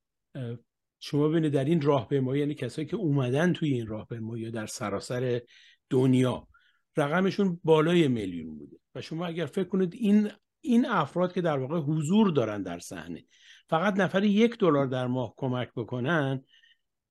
شما 1.01 1.29
ببینید 1.29 1.53
در 1.53 1.65
این 1.65 1.81
راهپیمایی 1.81 2.41
یعنی 2.41 2.55
کسایی 2.55 2.89
که 2.89 2.97
اومدن 2.97 3.53
توی 3.53 3.73
این 3.73 3.87
راهپیمایی 3.87 4.51
در 4.51 4.67
سراسر 4.67 5.43
دنیا 5.91 6.49
رقمشون 6.97 7.61
بالای 7.65 8.09
میلیون 8.09 8.59
بوده. 8.59 8.77
و 8.95 9.01
شما 9.01 9.27
اگر 9.27 9.47
فکر 9.47 9.69
کنید 9.69 9.95
این 9.95 10.31
این 10.61 10.87
افراد 10.87 11.33
که 11.33 11.41
در 11.41 11.59
واقع 11.59 11.79
حضور 11.79 12.31
دارن 12.31 12.63
در 12.63 12.79
صحنه 12.79 13.25
فقط 13.69 13.95
نفر 13.95 14.25
یک 14.25 14.59
دلار 14.59 14.87
در 14.87 15.07
ماه 15.07 15.35
کمک 15.37 15.69
بکنن 15.77 16.45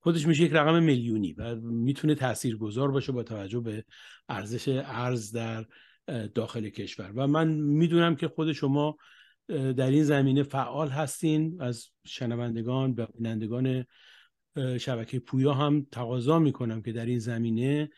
خودش 0.06 0.28
میشه 0.28 0.44
یک 0.44 0.54
رقم 0.54 0.84
میلیونی 0.84 1.34
و 1.34 1.56
می‌تونه 1.56 2.16
تاثیرگذار 2.16 2.92
باشه 2.92 3.12
با 3.12 3.24
توجه 3.24 3.60
به 3.60 3.84
ارزش 4.30 4.82
ارز 4.86 5.32
در 5.32 5.66
داخل 6.36 6.70
کشور. 6.70 7.12
و 7.16 7.28
من 7.28 7.48
می‌دونم 7.54 8.16
که 8.16 8.28
خود 8.28 8.52
شما 8.52 8.98
در 9.48 9.90
این 9.90 10.04
زمینه 10.04 10.44
فعال 10.44 10.90
هستین. 10.90 11.62
از 11.62 11.88
شنوندگان 12.06 12.94
و 12.98 13.06
بینندگان 13.06 13.86
شبکه 14.80 15.20
پویا 15.20 15.54
هم 15.54 15.88
تقاضا 15.92 16.40
می‌کنم 16.40 16.82
که 16.82 16.92
در 16.92 17.06
این 17.06 17.20
زمینه 17.20 17.90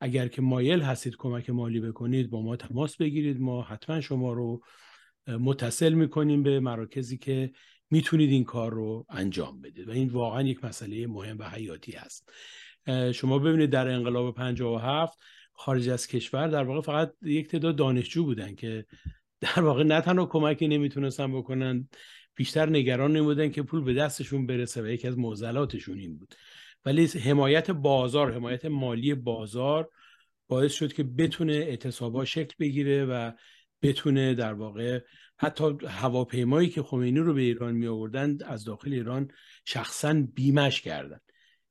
اگر 0.00 0.28
که 0.28 0.42
مایل 0.42 0.80
هستید 0.80 1.16
کمک 1.16 1.50
مالی 1.50 1.80
بکنید 1.80 2.30
با 2.30 2.42
ما 2.42 2.56
تماس 2.56 2.96
بگیرید. 2.96 3.40
ما 3.40 3.62
حتما 3.62 4.00
شما 4.00 4.32
رو 4.32 4.62
متصل 5.26 5.92
می‌کنیم 5.92 6.42
به 6.42 6.60
مراکزی 6.60 7.18
که 7.18 7.52
می‌تونید 7.92 8.30
این 8.30 8.44
کار 8.44 8.72
رو 8.72 9.06
انجام 9.08 9.60
بدید 9.60 9.88
و 9.88 9.92
این 9.92 10.08
واقعا 10.08 10.42
یک 10.42 10.64
مسئله 10.64 11.06
مهم 11.06 11.38
و 11.38 11.44
حیاتی 11.44 11.92
هست. 11.92 12.32
شما 13.14 13.38
ببینید 13.38 13.70
در 13.70 13.88
انقلاب 13.88 14.34
57 14.34 15.18
خارج 15.52 15.88
از 15.88 16.06
کشور 16.06 16.48
در 16.48 16.64
واقع 16.64 16.80
فقط 16.80 17.12
یک 17.22 17.48
تعداد 17.48 17.76
دانشجو 17.76 18.24
بودن 18.24 18.54
که 18.54 18.86
در 19.40 19.60
واقع 19.60 19.82
نه 19.82 20.00
تنها 20.00 20.26
کمکی 20.26 20.68
نمی‌تونستن 20.68 21.32
بکنن 21.32 21.88
بیشتر 22.34 22.68
نگران 22.68 23.16
نمودن 23.16 23.50
که 23.50 23.62
پول 23.62 23.84
به 23.84 23.94
دستشون 23.94 24.46
برسه 24.46 24.82
و 24.82 24.86
یکی 24.86 25.08
از 25.08 25.18
معضلاتشون 25.18 25.98
این 25.98 26.18
بود. 26.18 26.34
ولی 26.84 27.06
حمایت 27.06 27.70
بازار 27.70 28.32
حمایت 28.32 28.64
مالی 28.64 29.14
بازار 29.14 29.88
باعث 30.48 30.72
شد 30.72 30.92
که 30.92 31.02
بتونه 31.02 31.52
اعتصابا 31.52 32.24
شکل 32.24 32.54
بگیره 32.60 33.04
و 33.04 33.32
بتونه 33.82 34.34
در 34.34 34.52
واقع 34.52 35.00
حتی 35.42 35.76
هواپیمایی 35.88 36.68
که 36.68 36.82
خمینی 36.82 37.18
رو 37.18 37.34
به 37.34 37.40
ایران 37.40 37.74
می 37.74 37.86
آوردن 37.86 38.38
از 38.46 38.64
داخل 38.64 38.92
ایران 38.92 39.30
شخصا 39.64 40.26
بیمش 40.34 40.80
کردن. 40.80 41.18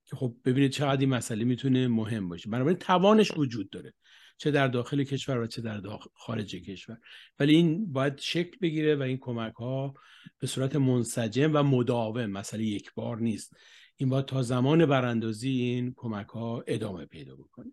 که 0.05 0.15
خب 0.15 0.35
ببینید 0.45 0.71
چقدر 0.71 0.99
این 0.99 1.09
مسئله 1.09 1.43
می‌تونه 1.43 1.87
مهم 1.87 2.29
باشه. 2.29 2.49
بنابراین 2.49 2.77
توانش 2.77 3.31
وجود 3.37 3.69
داره. 3.69 3.93
چه 4.37 4.51
در 4.51 4.67
داخل 4.67 5.03
کشور 5.03 5.39
و 5.39 5.47
چه 5.47 5.61
در 5.61 5.81
خارج 6.13 6.55
کشور. 6.55 6.97
ولی 7.39 7.55
این 7.55 7.91
باید 7.91 8.19
شکل 8.19 8.57
بگیره 8.61 8.95
و 8.95 9.01
این 9.01 9.17
کمک 9.17 9.53
ها 9.53 9.93
به 10.39 10.47
صورت 10.47 10.75
منسجم 10.75 11.51
و 11.53 11.63
مداوم 11.63 12.25
مسئله 12.25 12.63
یک 12.63 12.93
بار 12.93 13.19
نیست. 13.19 13.53
این 13.97 14.09
باید 14.09 14.25
تا 14.25 14.41
زمان 14.41 14.85
براندازی 14.85 15.49
این 15.49 15.93
کمک 15.95 16.27
ها 16.27 16.63
ادامه 16.67 17.05
پیدا 17.05 17.35
بکنه. 17.35 17.71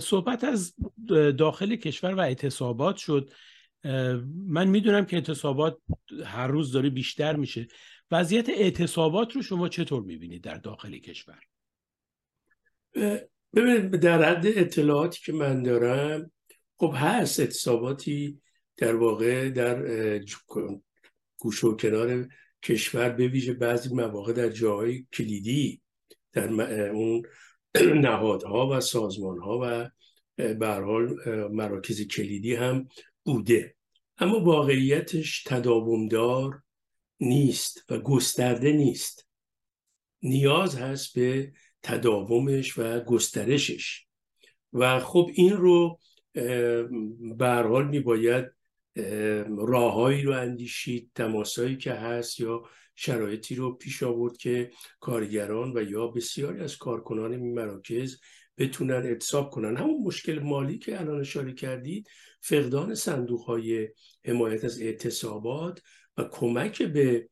صحبت 0.00 0.44
از 0.44 0.74
داخل 1.38 1.76
کشور 1.76 2.14
و 2.14 2.20
اعتصابات 2.20 2.96
شد. 2.96 3.30
من 4.46 4.68
می‌دونم 4.68 5.04
که 5.06 5.16
اعتصابات 5.16 5.78
هر 6.24 6.46
روز 6.46 6.72
داره 6.72 6.90
بیشتر 6.90 7.36
میشه. 7.36 7.68
وضعیت 8.10 8.48
اعتصابات 8.48 9.32
رو 9.32 9.42
شما 9.42 9.68
چطور 9.68 10.02
می‌بینید 10.02 10.42
در 10.42 10.58
داخل 10.58 10.98
کشور؟ 10.98 11.40
ببینید 13.54 13.96
در 13.96 14.22
حد 14.22 14.46
اطلاعاتی 14.46 15.20
که 15.24 15.32
من 15.32 15.62
دارم 15.62 16.30
خب 16.76 16.94
هست 16.96 17.40
اعتصاباتی 17.40 18.40
در 18.76 18.96
واقع 18.96 19.50
در 19.50 20.20
گوش 21.38 21.64
و 21.64 21.76
کنار 21.76 22.28
کشور 22.62 23.08
به 23.08 23.28
ویژه 23.28 23.52
بعضی 23.52 23.94
مواقع 23.94 24.32
در 24.32 24.48
جاهای 24.48 25.06
کلیدی 25.12 25.82
در 26.32 26.50
اون 26.90 27.22
نهادها 27.94 28.68
و 28.68 28.80
سازمانها 28.80 29.58
و 29.62 29.90
به 30.54 30.68
حال 30.68 31.14
مراکز 31.52 32.06
کلیدی 32.06 32.54
هم 32.54 32.88
بوده. 33.32 33.74
اما 34.18 34.40
واقعیتش 34.40 35.42
تداومدار 35.46 36.62
نیست 37.20 37.84
و 37.90 37.98
گسترده 37.98 38.72
نیست. 38.72 39.28
نیاز 40.22 40.76
هست 40.76 41.14
به 41.14 41.52
تداومش 41.82 42.78
و 42.78 43.00
گسترشش. 43.00 44.06
و 44.72 45.00
خب 45.00 45.30
این 45.34 45.52
رو 45.52 45.98
به 47.36 47.48
حال 47.48 47.88
میباید 47.88 48.46
راههایی 49.58 50.22
رو 50.22 50.32
اندیشید 50.32 51.10
تماسایی 51.14 51.76
که 51.76 51.92
هست 51.92 52.40
یا 52.40 52.62
شرایطی 52.94 53.54
رو 53.54 53.76
پیش 53.76 54.02
آورد 54.02 54.36
که 54.36 54.70
کارگران 55.00 55.78
و 55.78 55.90
یا 55.90 56.06
بسیاری 56.06 56.60
از 56.60 56.76
کارکنان 56.76 57.32
این 57.32 57.54
مراکز 57.54 58.20
بتونن 58.58 59.02
اتصاب 59.06 59.50
کنن. 59.50 59.76
همون 59.76 60.02
مشکل 60.02 60.38
مالی 60.38 60.78
که 60.78 61.00
الان 61.00 61.20
اشاره 61.20 61.52
کردید 61.52 62.08
فقدان 62.40 62.94
صندوق 62.94 63.40
های 63.40 63.88
حمایت 64.24 64.64
از 64.64 64.80
اعتصابات 64.80 65.82
و 66.16 66.24
کمک 66.24 66.82
به 66.82 67.28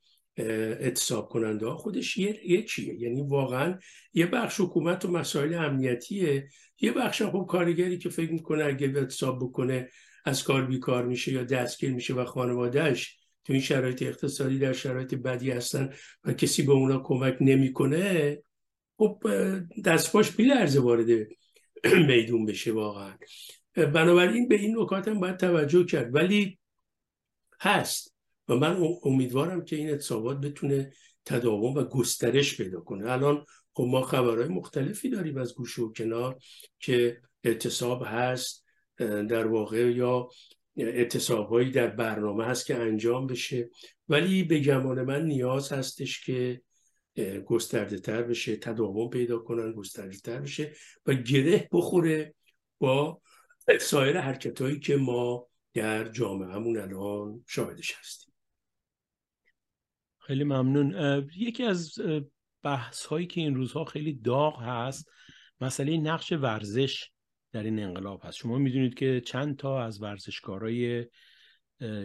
اتصاب 0.81 1.29
کننده 1.29 1.67
ها 1.67 1.77
خودش 1.77 2.17
یه 2.17 2.63
چیه؟ 2.63 2.95
یعنی 2.95 3.23
واقعا 3.23 3.79
یه 4.15 4.27
بخش 4.27 4.61
حکومت 4.61 5.05
و 5.05 5.09
مسائل 5.11 5.55
امنیتیه. 5.55 6.49
یه 6.81 6.93
بخش 6.93 7.23
خب 7.23 7.47
کارگری 7.49 7.99
که 7.99 8.09
فکر 8.09 8.33
می‌کنه 8.33 8.65
اگه 8.65 8.93
اتصاب 8.97 9.39
بکنه 9.39 9.89
از 10.25 10.45
کار 10.45 10.67
بیکار 10.67 11.07
میشه 11.07 11.33
یا 11.33 11.45
دستگیر 11.45 11.95
میشه 11.95 12.15
و 12.15 12.25
خانوادهش 12.25 13.19
تو 13.45 13.53
این 13.53 13.63
شرایط 13.63 14.03
اقتصادی 14.03 14.59
در 14.59 14.73
شرایط 14.73 15.15
بدی 15.15 15.51
هستن 15.51 15.93
و 16.25 16.33
کسی 16.33 16.63
به 16.63 16.73
اونا 16.73 16.99
کمک 16.99 17.37
نمی‌کنه 17.41 18.39
خب 18.97 19.23
دستپاش 19.85 20.31
بیلرزه 20.31 20.81
وارد 20.81 21.07
میدون 22.09 22.47
بشه 22.47 22.73
واقعا. 22.73 23.15
بنابراین 23.77 24.49
به 24.49 24.55
این 24.55 24.79
نکات 24.79 25.09
هم 25.09 25.21
باید 25.21 25.37
توجه 25.37 25.85
کرد. 25.85 26.15
ولی 26.15 26.59
هست. 27.61 28.15
و 28.49 28.55
من 28.55 28.83
امیدوارم 29.03 29.65
که 29.65 29.77
این 29.77 29.91
اتصابات 29.91 30.41
بتونه 30.41 30.93
تداوم 31.25 31.75
و 31.75 31.83
گسترش 31.83 32.57
پیدا 32.57 32.81
کنه. 32.81 33.13
الان 33.13 33.45
خب 33.73 33.85
ما 33.85 34.03
خبرهای 34.03 34.49
مختلفی 34.49 35.11
داریم 35.11 35.39
از 35.39 35.55
گوشه 35.55 35.83
و 35.83 35.93
کنار 35.93 36.39
که 36.81 37.21
اعتصاب 37.45 38.03
هست 38.07 38.65
در 38.99 39.47
واقع 39.47 39.93
یا 39.93 40.29
اعتصابهایی 40.77 41.71
در 41.71 41.87
برنامه 41.87 42.45
هست 42.45 42.67
که 42.67 42.75
انجام 42.75 43.27
بشه. 43.27 43.71
ولی 44.09 44.43
به 44.43 44.59
گمان 44.59 45.03
من 45.03 45.27
نیاز 45.27 45.73
هستش 45.73 46.25
که 46.25 46.63
گسترده 47.47 47.99
تر 47.99 48.23
بشه 48.23 48.57
تداوم 48.57 49.11
پیدا 49.11 49.39
کنن 49.39 49.73
گسترده 49.73 50.17
تر 50.17 50.41
بشه 50.41 50.73
و 51.07 51.15
گره 51.15 51.69
بخوره 51.73 52.35
با 52.79 53.21
سایر 53.81 54.21
حرکت 54.21 54.61
هایی 54.61 54.79
که 54.79 54.97
ما 54.97 55.47
در 55.75 56.09
جامعهمون 56.09 56.79
الان 56.79 57.45
شاهدش 57.49 57.95
هستیم. 57.99 58.35
خیلی 60.19 60.45
ممنون. 60.45 61.29
یکی 61.37 61.63
از 61.63 61.95
بحث 62.63 63.07
هایی 63.07 63.27
که 63.27 63.41
این 63.41 63.55
روزها 63.55 63.85
خیلی 63.85 64.13
داغ 64.13 64.63
هست 64.63 65.11
مسئله 65.61 65.97
نقش 65.97 66.33
ورزش 66.33 67.11
در 67.53 67.63
این 67.63 67.79
انقلاب 67.79 68.21
هست. 68.25 68.37
شما 68.37 68.59
می‌دونید 68.59 68.95
که 68.95 69.23
چند 69.27 69.57
تا 69.57 69.85
از 69.85 70.03
ورزشکارای 70.03 71.07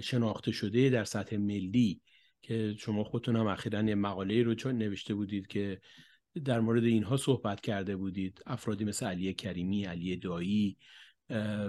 شناخته 0.02 0.52
شده 0.52 0.90
در 0.90 1.04
سطح 1.04 1.38
ملی 1.38 2.02
که 2.42 2.76
شما 2.80 3.04
خودتون 3.04 3.36
هم 3.36 3.48
اخیرا 3.48 3.84
یه 3.84 3.96
مقاله 3.96 4.44
رو 4.44 4.56
چون 4.56 4.78
نوشته 4.78 5.14
بودید 5.14 5.48
که 5.48 5.82
در 6.46 6.60
مورد 6.60 6.84
اینها 6.84 7.18
صحبت 7.18 7.62
کرده 7.62 7.96
بودید 7.96 8.42
افرادی 8.46 8.86
مثل 8.86 9.06
علی 9.06 9.34
کریمی 9.34 9.86
علی 9.86 10.18
دایی 10.18 10.78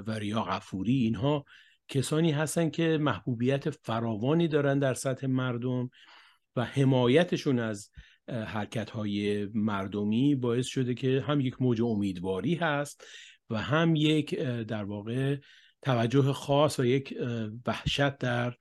و 0.07 0.11
ریا 0.19 0.43
غفوری 0.43 0.95
اینها 0.95 1.45
کسانی 1.89 2.33
هستن 2.33 2.71
که 2.71 2.99
محبوبیت 3.01 3.71
فراوانی 3.71 4.49
دارن 4.49 4.79
در 4.79 4.95
سطح 4.95 5.27
مردم 5.27 5.91
و 6.57 6.65
حمایتشون 6.65 7.59
از 7.59 7.91
حرکت 8.29 8.91
های 8.91 9.47
مردمی 9.55 10.35
باعث 10.35 10.67
شده 10.67 10.95
که 10.95 11.25
هم 11.27 11.41
یک 11.41 11.63
موج 11.63 11.83
امیدواری 11.83 12.55
هست 12.55 13.05
و 13.51 13.57
هم 13.57 13.97
یک 13.97 14.35
در 14.41 14.85
واقع 14.85 15.37
توجه 15.83 16.33
خاص 16.33 16.79
و 16.79 16.85
یک 16.85 17.15
وحشت 17.67 18.19
در 18.19 18.55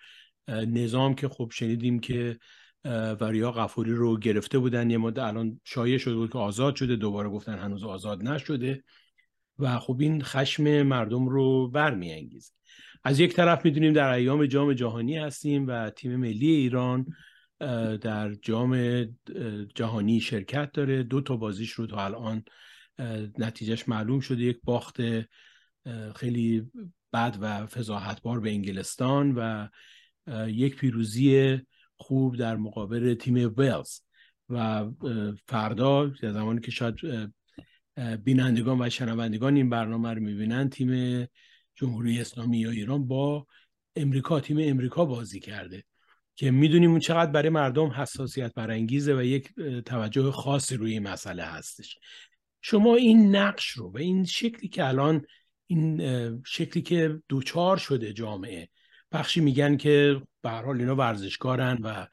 نظام 0.48 1.16
که 1.16 1.28
خب 1.28 1.52
شنیدیم 1.54 2.00
که 2.00 2.38
وریا 3.20 3.52
غفوری 3.52 3.94
رو 3.94 4.20
گرفته 4.20 4.60
بودن. 4.60 4.90
یه 4.90 4.98
مدت 4.98 5.20
الان 5.20 5.62
شایع 5.64 5.98
شده 5.98 6.16
بود 6.16 6.32
که 6.32 6.38
آزاد 6.38 6.76
شده. 6.76 6.96
دوباره 6.96 7.30
گفتن 7.30 7.60
هنوز 7.60 7.84
آزاد 7.84 8.24
نشده. 8.24 8.84
و 9.60 9.80
خب 9.80 9.98
این 10.00 10.22
خشم 10.22 10.84
مردم 10.84 11.30
رو 11.30 11.68
برمیانگیزه. 11.68 12.52
از 13.04 13.20
یک 13.20 13.34
طرف 13.34 13.66
می‌دونیم 13.66 13.94
در 13.94 14.10
ایام 14.10 14.46
جام 14.46 14.74
جهانی 14.74 15.18
هستیم 15.18 15.68
و 15.68 15.90
تیم 15.90 16.16
ملی 16.16 16.50
ایران 16.50 17.06
در 18.02 18.34
جام 18.34 19.04
جهانی 19.76 20.20
شرکت 20.20 20.72
داره. 20.72 21.04
دو 21.04 21.22
تا 21.22 21.38
بازیش 21.38 21.72
رو 21.72 21.88
تا 21.88 22.06
الان 22.06 22.44
نتیجهش 23.38 23.90
معلوم 23.90 24.20
شده. 24.20 24.44
یک 24.44 24.60
باخت 24.64 24.98
خیلی 26.16 26.72
بد 27.14 27.38
و 27.42 27.66
فضاحتبار 27.66 28.40
به 28.40 28.50
انگلستان 28.50 29.32
و 29.36 29.68
یک 30.48 30.76
پیروزی 30.76 31.60
خوب 31.96 32.38
در 32.38 32.56
مقابل 32.56 33.14
تیم 33.14 33.54
ویلز. 33.58 34.00
و 34.50 34.90
فردا 35.48 36.06
در 36.06 36.32
زمانی 36.32 36.62
که 36.62 36.72
شاید 36.72 36.96
بینندگان 38.24 38.82
و 38.82 38.90
شنوندگان 38.90 39.56
این 39.56 39.70
برنامه 39.70 40.14
رو 40.14 40.22
می‌بینن 40.22 40.70
تیم 40.70 41.28
جمهوری 41.76 42.22
اسلامی 42.22 42.58
یا 42.58 42.70
ایران 42.70 43.08
با 43.08 43.46
امریکا 43.96 44.40
تیم 44.40 44.58
امریکا 44.60 45.06
بازی 45.06 45.40
کرده 45.40 45.84
که 46.36 46.52
می‌دونیم 46.52 46.92
اون 46.92 47.00
چقدر 47.00 47.32
برای 47.32 47.50
مردم 47.50 47.88
حساسیت 47.88 48.54
برانگیزه 48.54 49.16
و 49.16 49.24
یک 49.24 49.50
توجه 49.86 50.32
خاصی 50.32 50.78
روی 50.78 50.92
این 50.92 51.08
مسئله 51.08 51.44
هستش. 51.44 51.98
شما 52.62 52.96
این 52.96 53.36
نقش 53.36 53.70
رو 53.70 53.92
و 53.92 53.98
این 53.98 54.26
شکلی 54.26 54.70
که 54.70 54.88
الان 54.88 55.26
این 55.68 56.02
شکلی 56.46 56.84
که 56.84 57.22
دوچار 57.30 57.78
شده 57.78 58.14
جامعه 58.14 58.70
بخشی 59.12 59.42
میگن 59.42 59.78
که 59.78 60.22
به 60.42 60.50
حال 60.50 60.80
اینا 60.80 60.96
ورزشکارن 60.96 61.78
و 61.84 62.08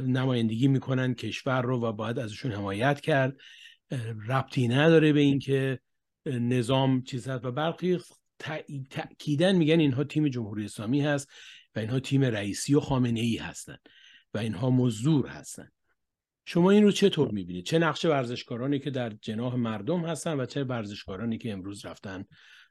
نمایندگی 0.00 0.68
می‌کنن 0.68 1.14
کشور 1.14 1.62
رو 1.62 1.80
و 1.80 1.92
باید 1.92 2.18
ازشون 2.18 2.52
حمایت 2.52 3.00
کرد. 3.00 3.36
ربطی 4.28 4.68
نداره 4.68 5.12
به 5.12 5.20
اینکه 5.20 5.80
نظام 6.26 7.02
چیز 7.02 7.28
هست. 7.28 7.44
و 7.44 7.52
برخی 7.52 7.98
تأکیدن 8.90 9.56
میگن 9.56 9.80
اینها 9.80 10.04
تیم 10.04 10.28
جمهوری 10.28 10.64
اسلامی 10.64 11.00
هست 11.00 11.28
و 11.74 11.78
اینها 11.78 12.00
تیم 12.00 12.22
رئیسی 12.22 12.74
و 12.74 12.80
خامنه 12.80 13.20
ای 13.20 13.36
هستن 13.36 13.76
و 14.34 14.38
اینها 14.38 14.70
مزدور 14.70 15.26
هستن. 15.26 15.68
شما 16.44 16.70
این 16.70 16.84
رو 16.84 16.92
چطور 16.92 17.30
می‌بینید؟ 17.30 17.64
چه 17.64 17.78
نقش 17.78 18.04
ورزشکارانی 18.04 18.78
که 18.78 18.90
در 18.90 19.10
جناح 19.10 19.54
مردم 19.54 20.04
هستن 20.04 20.40
و 20.40 20.46
چه 20.46 20.64
ورزشکارانی 20.64 21.38
که 21.38 21.52
امروز 21.52 21.86
رفتن 21.86 22.24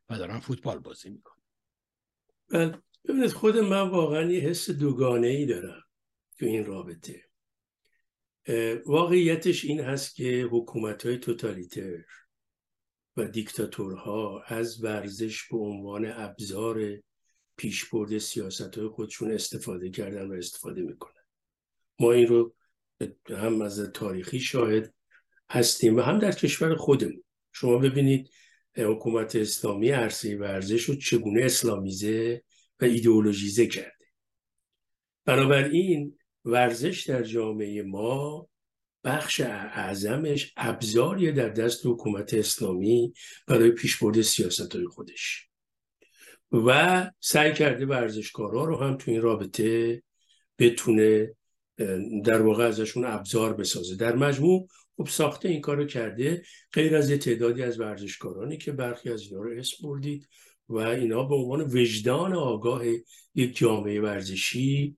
و 0.10 0.18
دارن 0.18 0.40
فوتبال 0.40 0.80
بازی 0.80 1.10
می‌کنن؟ 1.10 2.82
ببینید 3.06 3.32
خود 3.32 3.58
من 3.58 3.90
واقعا 3.90 4.32
یه 4.32 4.40
حس 4.40 4.70
دوگانه 4.70 5.28
ای 5.28 5.46
دارم 5.46 5.84
تو 6.40 6.46
این 6.46 6.66
رابطه. 6.66 7.24
واقعیتش 8.86 9.66
این 9.66 9.80
هست 9.80 10.16
که 10.16 10.48
حکومت 10.52 11.06
های 11.06 11.18
توتالیتر 11.18 12.06
و 13.18 13.28
دیکتاتورها 13.28 14.44
از 14.48 14.84
ورزش 14.84 15.48
به 15.48 15.58
عنوان 15.58 16.12
ابزار 16.12 17.02
پیشبرد 17.58 18.18
سیاست 18.18 18.78
های 18.78 18.88
خودشون 18.88 19.32
استفاده 19.32 19.90
کردن 19.90 20.32
و 20.32 20.34
استفاده 20.34 20.82
می‌کنن. 20.82 21.24
ما 22.00 22.12
این 22.12 22.28
رو 22.28 22.56
هم 23.28 23.62
از 23.62 23.80
تاریخی 23.80 24.40
شاهد 24.40 24.94
هستیم 25.50 25.96
و 25.96 26.02
هم 26.02 26.20
در 26.20 26.32
کشور 26.32 26.76
خودمون. 26.76 27.24
شما 27.52 27.78
ببینید 27.78 28.30
حکومت 28.76 29.36
اسلامی 29.36 29.90
عرصه 29.90 30.38
ورزش 30.38 30.84
رو 30.84 30.96
چگونه 30.96 31.46
اسلامیزه؟ 31.46 32.44
و 32.82 32.86
ایدئولوژیزه 32.86 33.67
کرده. 33.67 34.06
بنابراین 35.26 36.17
ورزش 36.46 37.04
در 37.08 37.24
جامعه 37.24 37.84
ما 37.84 38.48
بخش 39.04 39.41
اعظمش 39.41 40.54
ابزاری 40.58 41.32
در 41.32 41.50
دست 41.50 41.86
حکومت 41.86 42.34
اسلامی 42.34 43.13
برای 43.48 43.72
پیشبرد 43.72 44.22
سیاست 44.22 44.76
های 44.76 44.86
خودش. 44.86 45.48
و 46.52 47.12
سعی 47.20 47.54
کرده 47.54 47.86
ورزشکارا 47.86 48.63
رو 48.63 48.78
هم 48.78 48.98
تو 48.98 49.12
این 49.12 49.22
رابطه 49.22 50.04
بتونه 50.60 51.36
در 52.26 52.41
واقع 52.41 52.67
ازشون 52.67 53.06
ابزار 53.06 53.54
بسازه. 53.54 53.96
در 53.96 54.15
مجموع 54.15 54.67
خب 54.98 55.08
ساخته 55.08 55.50
این 55.50 55.62
کارو 55.62 55.86
کرده 55.86 56.44
غیر 56.74 56.96
از 56.96 57.12
تعدادی 57.12 57.63
از 57.63 57.80
ورزشکارانی 57.80 58.58
که 58.58 58.72
برخی 58.72 59.10
از 59.10 59.22
اینا 59.22 59.41
رو 59.41 59.60
اسم 59.60 59.88
بردید. 59.88 60.28
و 60.72 60.78
اینا 60.78 61.24
به 61.24 61.36
عنوان 61.36 61.62
وجدان 61.62 62.34
آگاه 62.34 62.84
یک 63.36 63.58
جامعه 63.58 64.02
ورزشی 64.02 64.98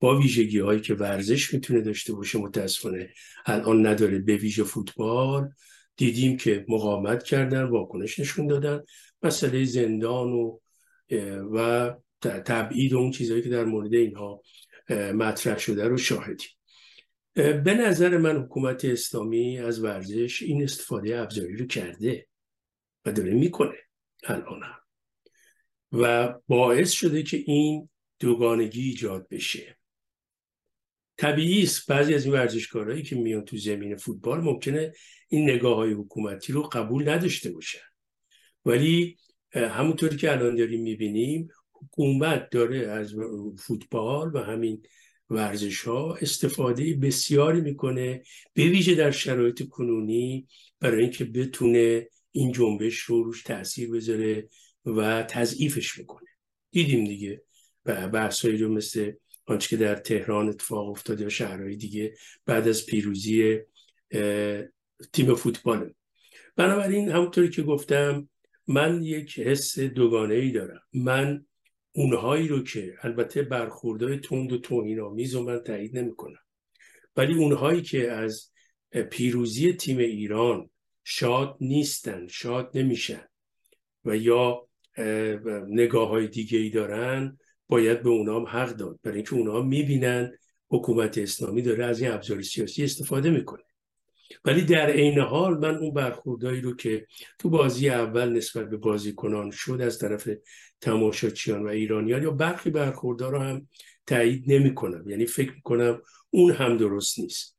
با 0.00 0.18
ویژگی 0.18 0.58
هایی 0.58 0.80
که 0.80 0.94
ورزش 0.94 1.54
می‌تونه 1.54 1.80
داشته 1.80 2.12
باشه 2.12 2.38
متاسفانه 2.38 3.10
الان 3.46 3.86
نداره. 3.86 4.18
به 4.18 4.36
ویژه 4.36 4.64
فوتبال 4.64 5.50
دیدیم 5.96 6.36
که 6.36 6.64
مقاومت 6.68 7.22
کردن 7.22 7.62
واکنش 7.62 8.18
نشون 8.18 8.46
دادن. 8.46 8.82
مسئله 9.22 9.64
زندان 9.64 10.32
و 10.32 10.58
و 11.52 11.90
تبعید 12.20 12.92
و 12.92 12.98
اون 12.98 13.10
چیزهایی 13.10 13.42
که 13.42 13.48
در 13.48 13.64
مورد 13.64 13.94
اینها 13.94 14.42
مطرح 14.90 15.58
شده 15.58 15.88
رو 15.88 15.96
شاهدیم. 15.96 16.48
به 17.34 17.74
نظر 17.74 18.18
من 18.18 18.36
حکومت 18.36 18.84
اسلامی 18.84 19.58
از 19.58 19.84
ورزش 19.84 20.42
این 20.42 20.62
استفاده 20.62 21.18
ابزاری 21.18 21.56
رو 21.56 21.66
کرده 21.66 22.26
و 23.04 23.12
داره 23.12 23.34
می‌کنه 23.34 23.76
الان 24.24 24.60
و 25.92 26.34
باعث 26.48 26.90
شده 26.90 27.22
که 27.22 27.36
این 27.46 27.88
دوگانگی 28.18 28.82
ایجاد 28.82 29.28
بشه. 29.28 29.78
طبیعی 31.16 31.62
است 31.62 31.86
بعضی 31.86 32.14
از 32.14 32.24
این 32.24 32.34
ورزشکارهایی 32.34 33.02
که 33.02 33.16
میان 33.16 33.44
تو 33.44 33.56
زمین 33.56 33.96
فوتبال 33.96 34.40
ممکنه 34.40 34.92
این 35.28 35.50
نگاه 35.50 35.76
های 35.76 35.92
حکومتی 35.92 36.52
رو 36.52 36.62
قبول 36.62 37.08
نداشته 37.08 37.52
باشن. 37.52 37.78
ولی 38.64 39.16
همونطوری 39.54 40.16
که 40.16 40.32
الان 40.32 40.54
داریم 40.54 40.82
می‌بینیم 40.82 41.48
حکومت 41.72 42.50
داره 42.50 42.86
از 42.86 43.14
فوتبال 43.58 44.30
و 44.34 44.38
همین 44.38 44.82
ورزش 45.30 45.82
ها 45.82 46.14
استفاده 46.14 46.94
بسیاری 46.94 47.60
می‌کنه 47.60 48.22
به 48.54 48.62
ویژه 48.62 48.94
در 48.94 49.10
شرایط 49.10 49.68
کنونی 49.68 50.46
برای 50.80 51.02
اینکه 51.02 51.24
بتونه 51.24 52.08
این 52.32 52.52
جنبش 52.52 52.98
رو 52.98 53.22
روش 53.22 53.42
تاثیر 53.42 53.90
بذاره 53.90 54.48
و 54.86 55.22
تضعیفش 55.22 55.98
می‌کنه. 55.98 56.28
دیدیم 56.70 57.04
دیگه. 57.04 57.42
و 57.86 58.08
بحثایی 58.08 58.58
رو 58.58 58.68
مثل 58.74 59.12
آنچه 59.46 59.68
که 59.68 59.76
در 59.76 59.94
تهران 59.94 60.48
اتفاق 60.48 60.88
افتاد 60.88 61.20
یا 61.20 61.28
شهرهای 61.28 61.76
دیگه 61.76 62.14
بعد 62.46 62.68
از 62.68 62.86
پیروزی 62.86 63.58
تیم 65.12 65.34
فوتبال 65.34 65.94
بنابراین 66.56 67.10
همونطوری 67.10 67.50
که 67.50 67.62
گفتم 67.62 68.28
من 68.66 69.02
یک 69.02 69.38
حس 69.38 69.78
دوگانه 69.78 70.34
ای 70.34 70.50
دارم. 70.50 70.82
من 70.92 71.46
اونهایی 71.92 72.48
رو 72.48 72.62
که 72.62 72.94
البته 73.02 73.42
برخوردهای 73.42 74.18
تند 74.18 74.52
و 74.52 74.58
توهین 74.58 75.00
آمیز 75.00 75.34
و 75.34 75.42
من 75.42 75.58
تایید 75.58 75.98
نمی‌کنم. 75.98 76.40
ولی 77.16 77.34
اونهایی 77.34 77.82
که 77.82 78.10
از 78.10 78.50
پیروزی 79.10 79.72
تیم 79.72 79.98
ایران 79.98 80.70
شاد 81.04 81.56
نیستن 81.60 82.26
شاد 82.26 82.70
نمیشن 82.74 83.28
و 84.04 84.16
یا 84.16 84.68
نگاه 85.68 86.08
های 86.08 86.28
دیگه 86.28 86.58
ای 86.58 86.70
دارن 86.70 87.38
باید 87.68 88.02
به 88.02 88.08
اونا 88.08 88.40
هم 88.40 88.46
حق 88.46 88.76
داد. 88.76 88.98
برای 89.02 89.16
اینکه 89.16 89.34
اونا 89.34 89.62
می‌بینن 89.62 90.32
حکومت 90.68 91.18
اسلامی 91.18 91.62
داره 91.62 91.84
از 91.84 92.02
این 92.02 92.10
ابزار 92.10 92.42
سیاسی 92.42 92.84
استفاده 92.84 93.30
می‌کنه. 93.30 93.62
ولی 94.44 94.62
در 94.62 94.90
عین 94.90 95.18
حال 95.18 95.58
من 95.58 95.76
اون 95.76 95.94
برخوردهایی 95.94 96.60
رو 96.60 96.76
که 96.76 97.06
تو 97.38 97.50
بازی 97.50 97.88
اول 97.88 98.32
نسبت 98.32 98.70
به 98.70 98.76
بازیکنان 98.76 99.50
شد 99.50 99.80
از 99.80 99.98
طرف 99.98 100.28
تماشاچیان 100.80 101.62
و 101.62 101.66
ایرانیان 101.66 102.22
یا 102.22 102.30
برخی 102.30 102.70
برخوردها 102.70 103.30
رو 103.30 103.38
هم 103.38 103.68
تایید 104.06 104.44
نمی 104.46 104.74
کنم 104.74 105.10
یعنی 105.10 105.26
فکر 105.26 105.52
کنم 105.64 106.02
اون 106.30 106.52
هم 106.52 106.76
درست 106.76 107.18
نیست. 107.18 107.56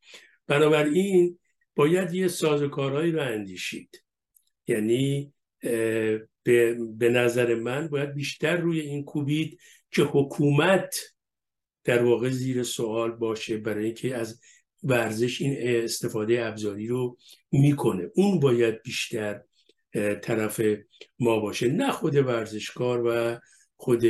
بنابراین 0.47 1.39
باید 1.75 2.13
یه 2.13 2.27
سازوکارهایی 2.27 3.11
رو 3.11 3.21
اندیشید. 3.21 4.03
یعنی 4.67 5.33
به،, 6.43 6.77
به 6.97 7.09
نظر 7.09 7.55
من 7.55 7.87
باید 7.87 8.13
بیشتر 8.13 8.57
روی 8.57 8.79
این 8.79 9.03
کوبید 9.03 9.59
که 9.91 10.03
حکومت 10.03 10.95
در 11.83 12.03
واقع 12.03 12.29
زیر 12.29 12.63
سوال 12.63 13.11
باشه 13.11 13.57
برای 13.57 13.85
اینکه 13.85 14.15
از 14.15 14.39
ورزش 14.83 15.41
این 15.41 15.55
استفاده 15.59 16.45
ابزاری 16.45 16.87
رو 16.87 17.17
می‌کنه. 17.51 18.09
اون 18.15 18.39
باید 18.39 18.81
بیشتر 18.83 19.41
طرف 20.21 20.61
ما 21.19 21.39
باشه 21.39 21.71
نه 21.71 21.91
خود 21.91 22.15
ورزشکار 22.15 23.03
و 23.05 23.39
خود 23.75 24.03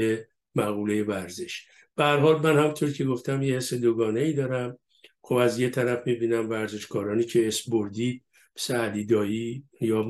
مقوله 0.55 1.03
ورزش. 1.03 1.65
به 1.95 2.03
حال 2.03 2.41
من 2.41 2.63
همطور 2.63 2.91
که 2.91 3.05
گفتم 3.05 3.41
یه 3.41 3.55
حس 3.55 3.73
دوگانه 3.73 4.19
ای 4.19 4.33
دارم. 4.33 4.77
خب 5.21 5.35
از 5.35 5.59
یه 5.59 5.69
طرف 5.69 6.07
می‌بینم 6.07 6.49
ورزشکارانی 6.49 7.23
که 7.23 7.47
اسم 7.47 7.71
بردید 7.71 8.23
مثل 8.55 9.03
دایی 9.03 9.63
یا 9.81 10.05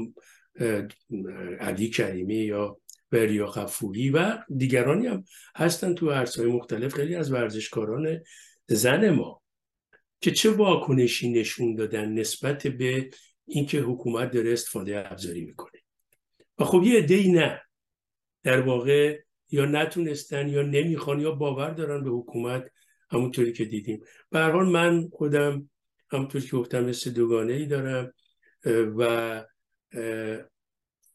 علی 1.59 1.89
کریمی 1.89 2.35
یا 2.35 2.77
وریا 3.11 3.45
غفوری 3.45 4.09
و 4.09 4.37
دیگرانی 4.57 5.07
هم 5.07 5.23
هستن 5.55 5.93
تو 5.95 6.11
عرصه‌های 6.11 6.51
مختلف. 6.51 6.93
خیلی 6.93 7.15
از 7.15 7.31
ورزشکاران 7.31 8.19
زن 8.67 9.09
ما 9.09 9.41
که 10.21 10.31
چه 10.31 10.49
واکنشی 10.49 11.31
نشون 11.31 11.75
دادن 11.75 12.13
نسبت 12.13 12.67
به 12.67 13.09
اینکه 13.45 13.79
حکومت 13.79 14.31
داره 14.31 14.53
استفاده 14.53 15.11
ابزاری 15.11 15.45
می‌کنه. 15.45 15.81
و 16.59 16.63
خب 16.63 16.83
یه 16.83 16.99
عده‌ای 16.99 17.31
نه. 17.31 17.61
در 18.43 18.61
واقع 18.61 19.19
یا 19.49 19.65
نتونستن 19.65 20.49
یا 20.49 20.61
نمی‌خوان 20.61 21.19
یا 21.19 21.31
باور 21.31 21.69
دارن 21.69 22.03
به 22.03 22.09
حکومت 22.09 22.71
همونطوری 23.11 23.53
که 23.53 23.65
دیدیم. 23.65 24.01
به 24.29 24.51
من 24.51 25.09
خودم 25.13 25.69
همونطوری 26.11 26.45
که 26.45 26.57
گفتم 26.57 26.85
مثل 26.85 27.21
ای 27.33 27.65
دارم 27.65 28.13
و 28.97 29.43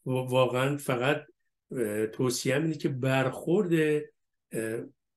واقعا 0.06 0.76
فقط 0.76 1.26
توصیه 2.12 2.56
اینه 2.56 2.74
که 2.74 2.88
برخورد 2.88 4.02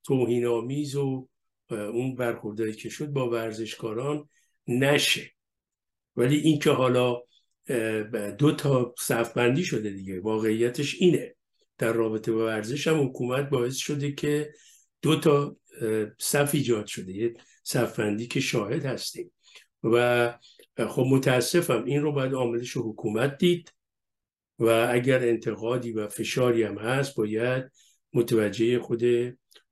توهینآمیز 0.03 0.95
و 0.95 1.29
اون 1.69 2.15
برخوردهایی 2.15 2.73
که 2.73 2.89
شد 2.89 3.07
با 3.07 3.29
ورزشکاران 3.29 4.29
نشه. 4.67 5.31
ولی 6.15 6.37
اینکه 6.37 6.71
حالا 6.71 7.21
دو 8.37 8.51
تا 8.51 8.93
صف 8.99 9.33
بندی 9.33 9.63
شده 9.63 9.89
دیگه 9.89 10.19
واقعیتش 10.19 10.95
اینه. 10.99 11.35
در 11.77 11.93
رابطه 11.93 12.31
با 12.31 12.45
ورزش 12.45 12.87
هم 12.87 13.07
حکومت 13.07 13.49
باعث 13.49 13.75
شده 13.75 14.11
که 14.11 14.53
دو 15.01 15.19
تا 15.19 15.57
صف 16.19 16.55
ایجاد 16.55 16.85
شده 16.85 17.13
یه 17.13 17.33
صف 17.63 17.99
بندی 17.99 18.27
که 18.27 18.39
شاهد 18.39 18.85
هستیم. 18.85 19.31
و 19.83 20.37
خب 20.87 21.05
متاسفم 21.09 21.83
این 21.83 22.01
رو 22.01 22.11
باید 22.11 22.33
عاملش 22.33 22.77
حکومت 22.77 23.37
دید 23.37 23.73
و 24.59 24.89
اگر 24.91 25.19
انتقادی 25.19 25.91
و 25.91 26.07
فشاری 26.07 26.63
هم 26.63 26.77
هست 26.77 27.15
باید 27.15 27.71
متوجه 28.13 28.79
خود 28.79 29.03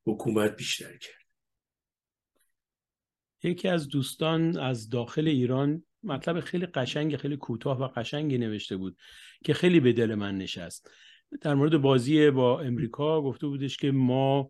حکومت 0.06 0.56
بیشتر 0.56 0.98
کرد. 0.98 1.28
یکی 3.44 3.68
از 3.68 3.88
دوستان 3.88 4.58
از 4.58 4.90
داخل 4.90 5.28
ایران 5.28 5.84
مطلب 6.04 6.40
خیلی 6.40 6.66
قشنگ 6.66 7.16
خیلی 7.16 7.38
کوتاه 7.38 7.82
و 7.82 7.88
قشنگی 7.88 8.38
نوشته 8.38 8.78
بود 8.78 8.98
که 9.44 9.54
خیلی 9.54 9.80
به 9.80 9.94
دل 9.94 10.16
من 10.16 10.38
نشست. 10.38 10.92
در 11.42 11.54
مورد 11.54 11.78
بازی 11.78 12.30
با 12.30 12.62
امریکا 12.62 13.22
گفته 13.22 13.48
بودش 13.48 13.78
که 13.78 13.92
ما 13.92 14.50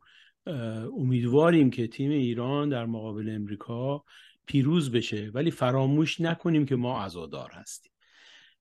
امیدواریم 0.97 1.69
که 1.69 1.87
تیم 1.87 2.11
ایران 2.11 2.69
در 2.69 2.85
مقابل 2.85 3.29
امریکا 3.29 4.03
پیروز 4.47 4.91
بشه 4.91 5.31
ولی 5.33 5.51
فراموش 5.51 6.21
نکنیم 6.21 6.65
که 6.65 6.75
ما 6.75 7.01
عزادار 7.01 7.51
هستیم. 7.53 7.91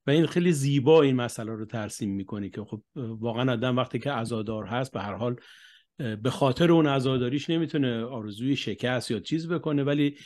و 0.06 0.10
این 0.10 0.26
خیلی 0.26 0.52
زیبا 0.52 1.02
این 1.02 1.16
مسئله 1.16 1.52
رو 1.52 1.66
ترسیم 1.66 2.10
می‌کنه 2.10 2.48
که 2.48 2.64
خب 2.64 2.82
واقعا 2.96 3.52
آدم 3.52 3.76
وقتی 3.76 3.98
که 3.98 4.10
عزادار 4.10 4.64
هست 4.64 4.92
به 4.92 5.00
هر 5.00 5.14
حال 5.14 5.36
به 6.22 6.30
خاطر 6.30 6.72
اون 6.72 6.86
عزاداریش 6.86 7.50
نمی‌تونه 7.50 8.04
آرزوی 8.04 8.56
شکست 8.56 9.10
یا 9.10 9.20
چیز 9.20 9.48
بکنه 9.48 9.84
ولی 9.84 10.16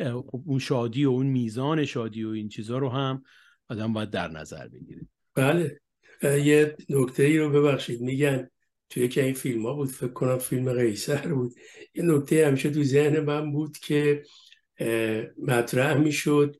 خب 0.00 0.42
اون 0.46 0.58
شادی 0.58 1.04
و 1.04 1.10
اون 1.10 1.26
میزان 1.26 1.84
شادی 1.84 2.24
و 2.24 2.28
این 2.28 2.48
چیزها 2.48 2.78
رو 2.78 2.88
هم 2.88 3.22
آدم 3.68 3.92
باید 3.92 4.10
در 4.10 4.28
نظر 4.28 4.68
بگیره. 4.68 5.08
بله. 5.34 5.80
یه 6.22 6.76
نکته 6.88 7.22
ای 7.22 7.38
رو 7.38 7.50
ببخشید. 7.50 8.00
میگن 8.00 8.50
توی 8.90 9.08
که 9.08 9.24
این 9.24 9.34
فیلم 9.34 9.66
ها 9.66 9.74
بود 9.74 9.88
فکر 9.88 10.12
کنم 10.12 10.38
فیلم 10.38 10.72
قیصر 10.72 11.34
بود. 11.34 11.52
یه 11.94 12.02
نکته 12.02 12.46
همیشه 12.46 12.70
تو 12.70 12.82
ذهن 12.82 13.20
من 13.20 13.52
بود 13.52 13.78
که 13.78 14.22
مطرح 15.38 15.98
می‌شد 15.98 16.56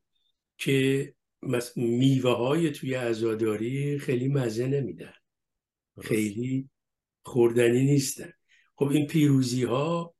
که 0.59 1.15
میوه 1.77 2.37
های 2.37 2.71
توی 2.71 2.95
ازاداری 2.95 3.99
خیلی 3.99 4.29
مزه 4.29 4.67
نمیدن. 4.67 5.13
خیلی 6.01 6.71
خوردنی 7.23 7.85
نیستن. 7.85 8.33
خب 8.75 8.89
این 8.89 9.07
پیروزی 9.07 9.65
ها 9.65 10.15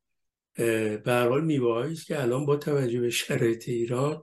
به 0.55 1.27
حال 1.29 1.45
میوه 1.45 1.77
است 1.77 2.07
که 2.07 2.23
الان 2.23 2.47
با 2.47 2.57
توجه 2.57 3.01
به 3.01 3.11
شرایط 3.11 3.69
ایران 3.69 4.23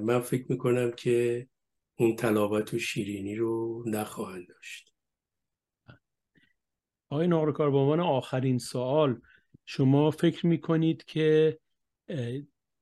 من 0.00 0.20
فکر 0.20 0.44
می‌کنم 0.48 0.90
که 0.90 1.48
اون 1.98 2.16
تلاوت 2.16 2.74
و 2.74 2.78
شیرینی 2.78 3.36
رو 3.36 3.84
نخواهند 3.86 4.48
داشت. 4.48 4.94
آقای 7.08 7.28
نقرکار 7.28 7.70
به 7.70 7.76
عنوان 7.76 8.00
آخرین 8.00 8.58
سوال 8.58 9.20
شما 9.64 10.10
فکر 10.10 10.46
می‌کنید 10.46 11.04
که 11.04 11.58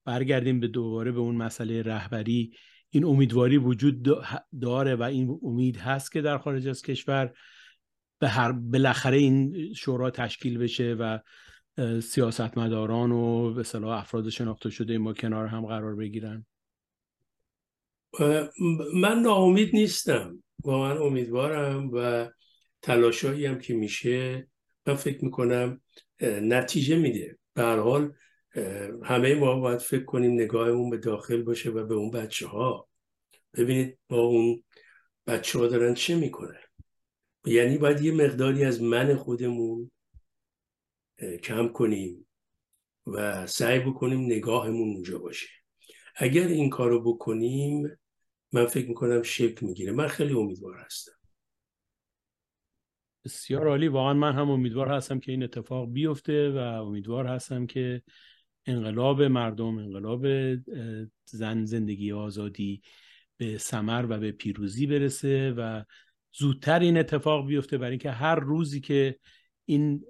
برگردیم 0.04 0.60
به 0.60 0.68
دوباره 0.68 1.12
به 1.12 1.20
اون 1.20 1.34
مسئله 1.34 1.82
رهبری. 1.82 2.52
این 2.90 3.04
امیدواری 3.04 3.58
وجود 3.58 4.08
داره 4.60 4.94
و 4.94 5.02
این 5.02 5.38
امید 5.42 5.76
هست 5.76 6.12
که 6.12 6.22
در 6.22 6.38
خارج 6.38 6.68
از 6.68 6.82
کشور 6.82 7.32
به 8.18 8.28
هر 8.28 8.52
بالاخره 8.52 9.16
این 9.16 9.72
شورا 9.74 10.10
تشکیل 10.10 10.58
بشه 10.58 10.94
و 10.94 11.18
سیاستمداران 12.00 13.12
و 13.12 13.54
به 13.54 13.62
صلاح 13.62 13.98
افراد 13.98 14.28
شناخته 14.28 14.70
شده 14.70 14.98
ما 14.98 15.12
کنار 15.12 15.46
هم 15.46 15.66
قرار 15.66 15.96
بگیرن. 15.96 16.46
من 18.94 19.18
ناامید 19.22 19.74
نیستم. 19.74 20.42
واقعا 20.64 21.00
امیدوارم 21.00 21.90
و 21.92 22.28
تلاشایی 22.82 23.46
هم 23.46 23.58
که 23.58 23.74
میشه. 23.74 24.48
من 24.86 24.94
فکر 24.94 25.24
می‌کنم 25.24 25.80
نتیجه 26.22 26.98
میده. 26.98 27.38
به 27.54 27.62
حال 27.62 28.12
همه 29.02 29.34
ما 29.34 29.60
باید 29.60 29.78
فکر 29.78 30.04
کنیم 30.04 30.32
نگاهمون 30.32 30.90
به 30.90 30.96
داخل 30.96 31.42
باشه 31.42 31.70
و 31.70 31.86
به 31.86 31.94
اون 31.94 32.10
بچه 32.10 32.46
ها 32.46 32.88
ببینید 33.54 33.98
با 34.08 34.20
اون 34.20 34.64
بچه 35.26 35.58
ها 35.58 35.66
دارن 35.66 35.94
چه 35.94 36.16
می‌کنن؟ 36.16 36.60
یعنی 37.46 37.78
باید 37.78 38.00
یه 38.00 38.12
مقداری 38.12 38.64
از 38.64 38.82
من 38.82 39.16
خودمون 39.16 39.90
کم 41.42 41.68
کنیم 41.68 42.26
و 43.06 43.46
سعی 43.46 43.78
بکنیم 43.78 44.20
نگاهمون 44.20 44.94
اونجا 44.94 45.18
باشه. 45.18 45.48
اگر 46.16 46.46
این 46.46 46.70
کارو 46.70 47.14
بکنیم 47.14 47.98
من 48.52 48.66
فکر 48.66 48.88
می‌کنم 48.88 49.22
شکل 49.22 49.66
می‌گیره. 49.66 49.92
من 49.92 50.08
خیلی 50.08 50.34
امیدوار 50.34 50.76
هستم. 50.76 51.12
بسیار 53.24 53.68
عالی. 53.68 53.88
واقعا 53.88 54.14
من 54.14 54.32
هم 54.32 54.50
امیدوار 54.50 54.88
هستم 54.88 55.20
که 55.20 55.32
این 55.32 55.42
اتفاق 55.42 55.92
بیفته 55.92 56.50
و 56.50 56.56
امیدوار 56.56 57.26
هستم 57.26 57.66
که 57.66 58.02
انقلاب 58.66 59.22
مردم 59.22 59.78
انقلاب 59.78 60.26
زن 61.24 61.64
زندگی 61.64 62.12
آزادی 62.12 62.82
به 63.36 63.58
سمر 63.58 64.06
و 64.08 64.18
به 64.18 64.32
پیروزی 64.32 64.86
برسه 64.86 65.54
و 65.56 65.84
زودتر 66.32 66.78
این 66.78 66.98
اتفاق 66.98 67.46
بیفته 67.46 67.78
برای 67.78 67.90
اینکه 67.90 68.10
هر 68.10 68.34
روزی 68.34 68.80
که 68.80 69.18
این 69.64 70.04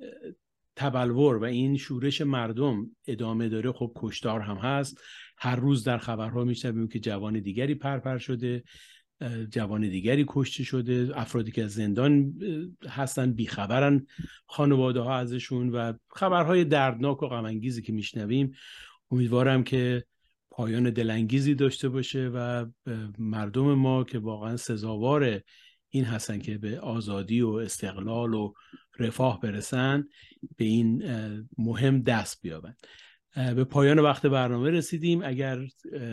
تبلور 0.77 1.37
و 1.37 1.45
این 1.45 1.77
شورش 1.77 2.21
مردم 2.21 2.91
ادامه 3.07 3.49
داره 3.49 3.73
خب 3.73 3.93
کشتار 3.97 4.41
هم 4.41 4.57
هست. 4.57 5.01
هر 5.37 5.57
روز 5.57 5.85
در 5.85 5.99
خبرها 5.99 6.45
میشنویم 6.45 6.89
که 6.89 7.01
جوان 7.01 7.41
دیگری 7.41 7.75
پرپر 7.75 8.19
شده. 8.19 8.63
جوان 9.51 9.81
دیگری 9.81 10.25
کشته 10.29 10.65
شده 10.65 11.11
افرادی 11.15 11.51
که 11.51 11.65
از 11.65 11.73
زندان 11.73 12.35
هستن 12.89 13.33
بیخبرن 13.33 14.07
خانواده 14.47 15.01
ها 15.01 15.17
ازشون 15.19 15.69
و 15.69 15.93
خبرهای 16.09 16.65
دردناک 16.65 17.23
و 17.23 17.27
غمانگیزی 17.27 17.83
که 17.83 17.93
میشنویم. 17.93 18.53
امیدوارم 19.11 19.65
که 19.65 20.05
پایان 20.51 20.91
دلانگیزی 20.91 21.55
داشته 21.55 21.89
باشه 21.89 22.31
و 22.35 22.67
مردم 23.19 23.75
ما 23.75 24.05
که 24.05 24.19
واقعا 24.19 24.57
سزاوار 24.57 25.41
این 25.89 26.05
هستن 26.05 26.39
که 26.39 26.59
به 26.59 26.81
آزادی 26.81 27.41
و 27.41 27.49
استقلال 27.49 28.35
و 28.35 28.53
رفاه 28.99 29.41
برسن 29.41 30.05
به 30.57 30.65
این 30.65 31.03
مهم 31.59 32.03
دست 32.03 32.43
بیابند. 32.43 32.77
به 33.35 33.65
پایان 33.65 33.99
وقت 33.99 34.27
برنامه 34.27 34.71
رسیدیم. 34.71 35.23
اگر 35.25 35.67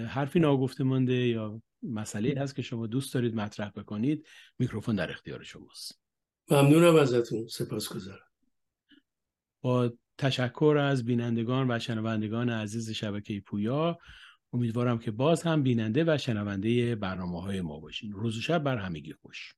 حرفی 0.08 0.40
ناگفته 0.40 0.84
مانده 0.84 1.14
یا 1.14 1.62
مسئله 1.84 2.42
هست 2.42 2.56
که 2.56 2.62
شما 2.62 2.88
دوست 2.88 3.14
دارید 3.14 3.36
مطرح 3.36 3.70
بکنید 3.70 4.28
میکروفون 4.60 4.96
در 4.96 5.12
اختیار 5.12 5.44
شماست. 5.44 6.02
ممنونم 6.52 6.96
ازتون 6.96 7.48
سپاسگزارم. 7.48 8.28
با 9.62 9.94
تشکر 10.18 10.78
از 10.82 11.06
بینندگان 11.06 11.72
و 11.72 11.80
شنوندگان 11.80 12.50
عزیز 12.50 12.90
شبکه 12.90 13.40
پویا 13.40 14.00
امیدوارم 14.54 15.00
که 15.00 15.12
باز 15.12 15.44
هم 15.44 15.64
بیننده 15.64 16.04
و 16.08 16.18
شنونده 16.18 16.96
برنامه 16.96 17.42
های 17.42 17.62
ما 17.62 17.80
باشین. 17.80 18.12
روز 18.12 18.38
و 18.38 18.42
شب 18.42 18.64
بر 18.64 18.78
همگی 18.78 19.14
خوش. 19.14 19.54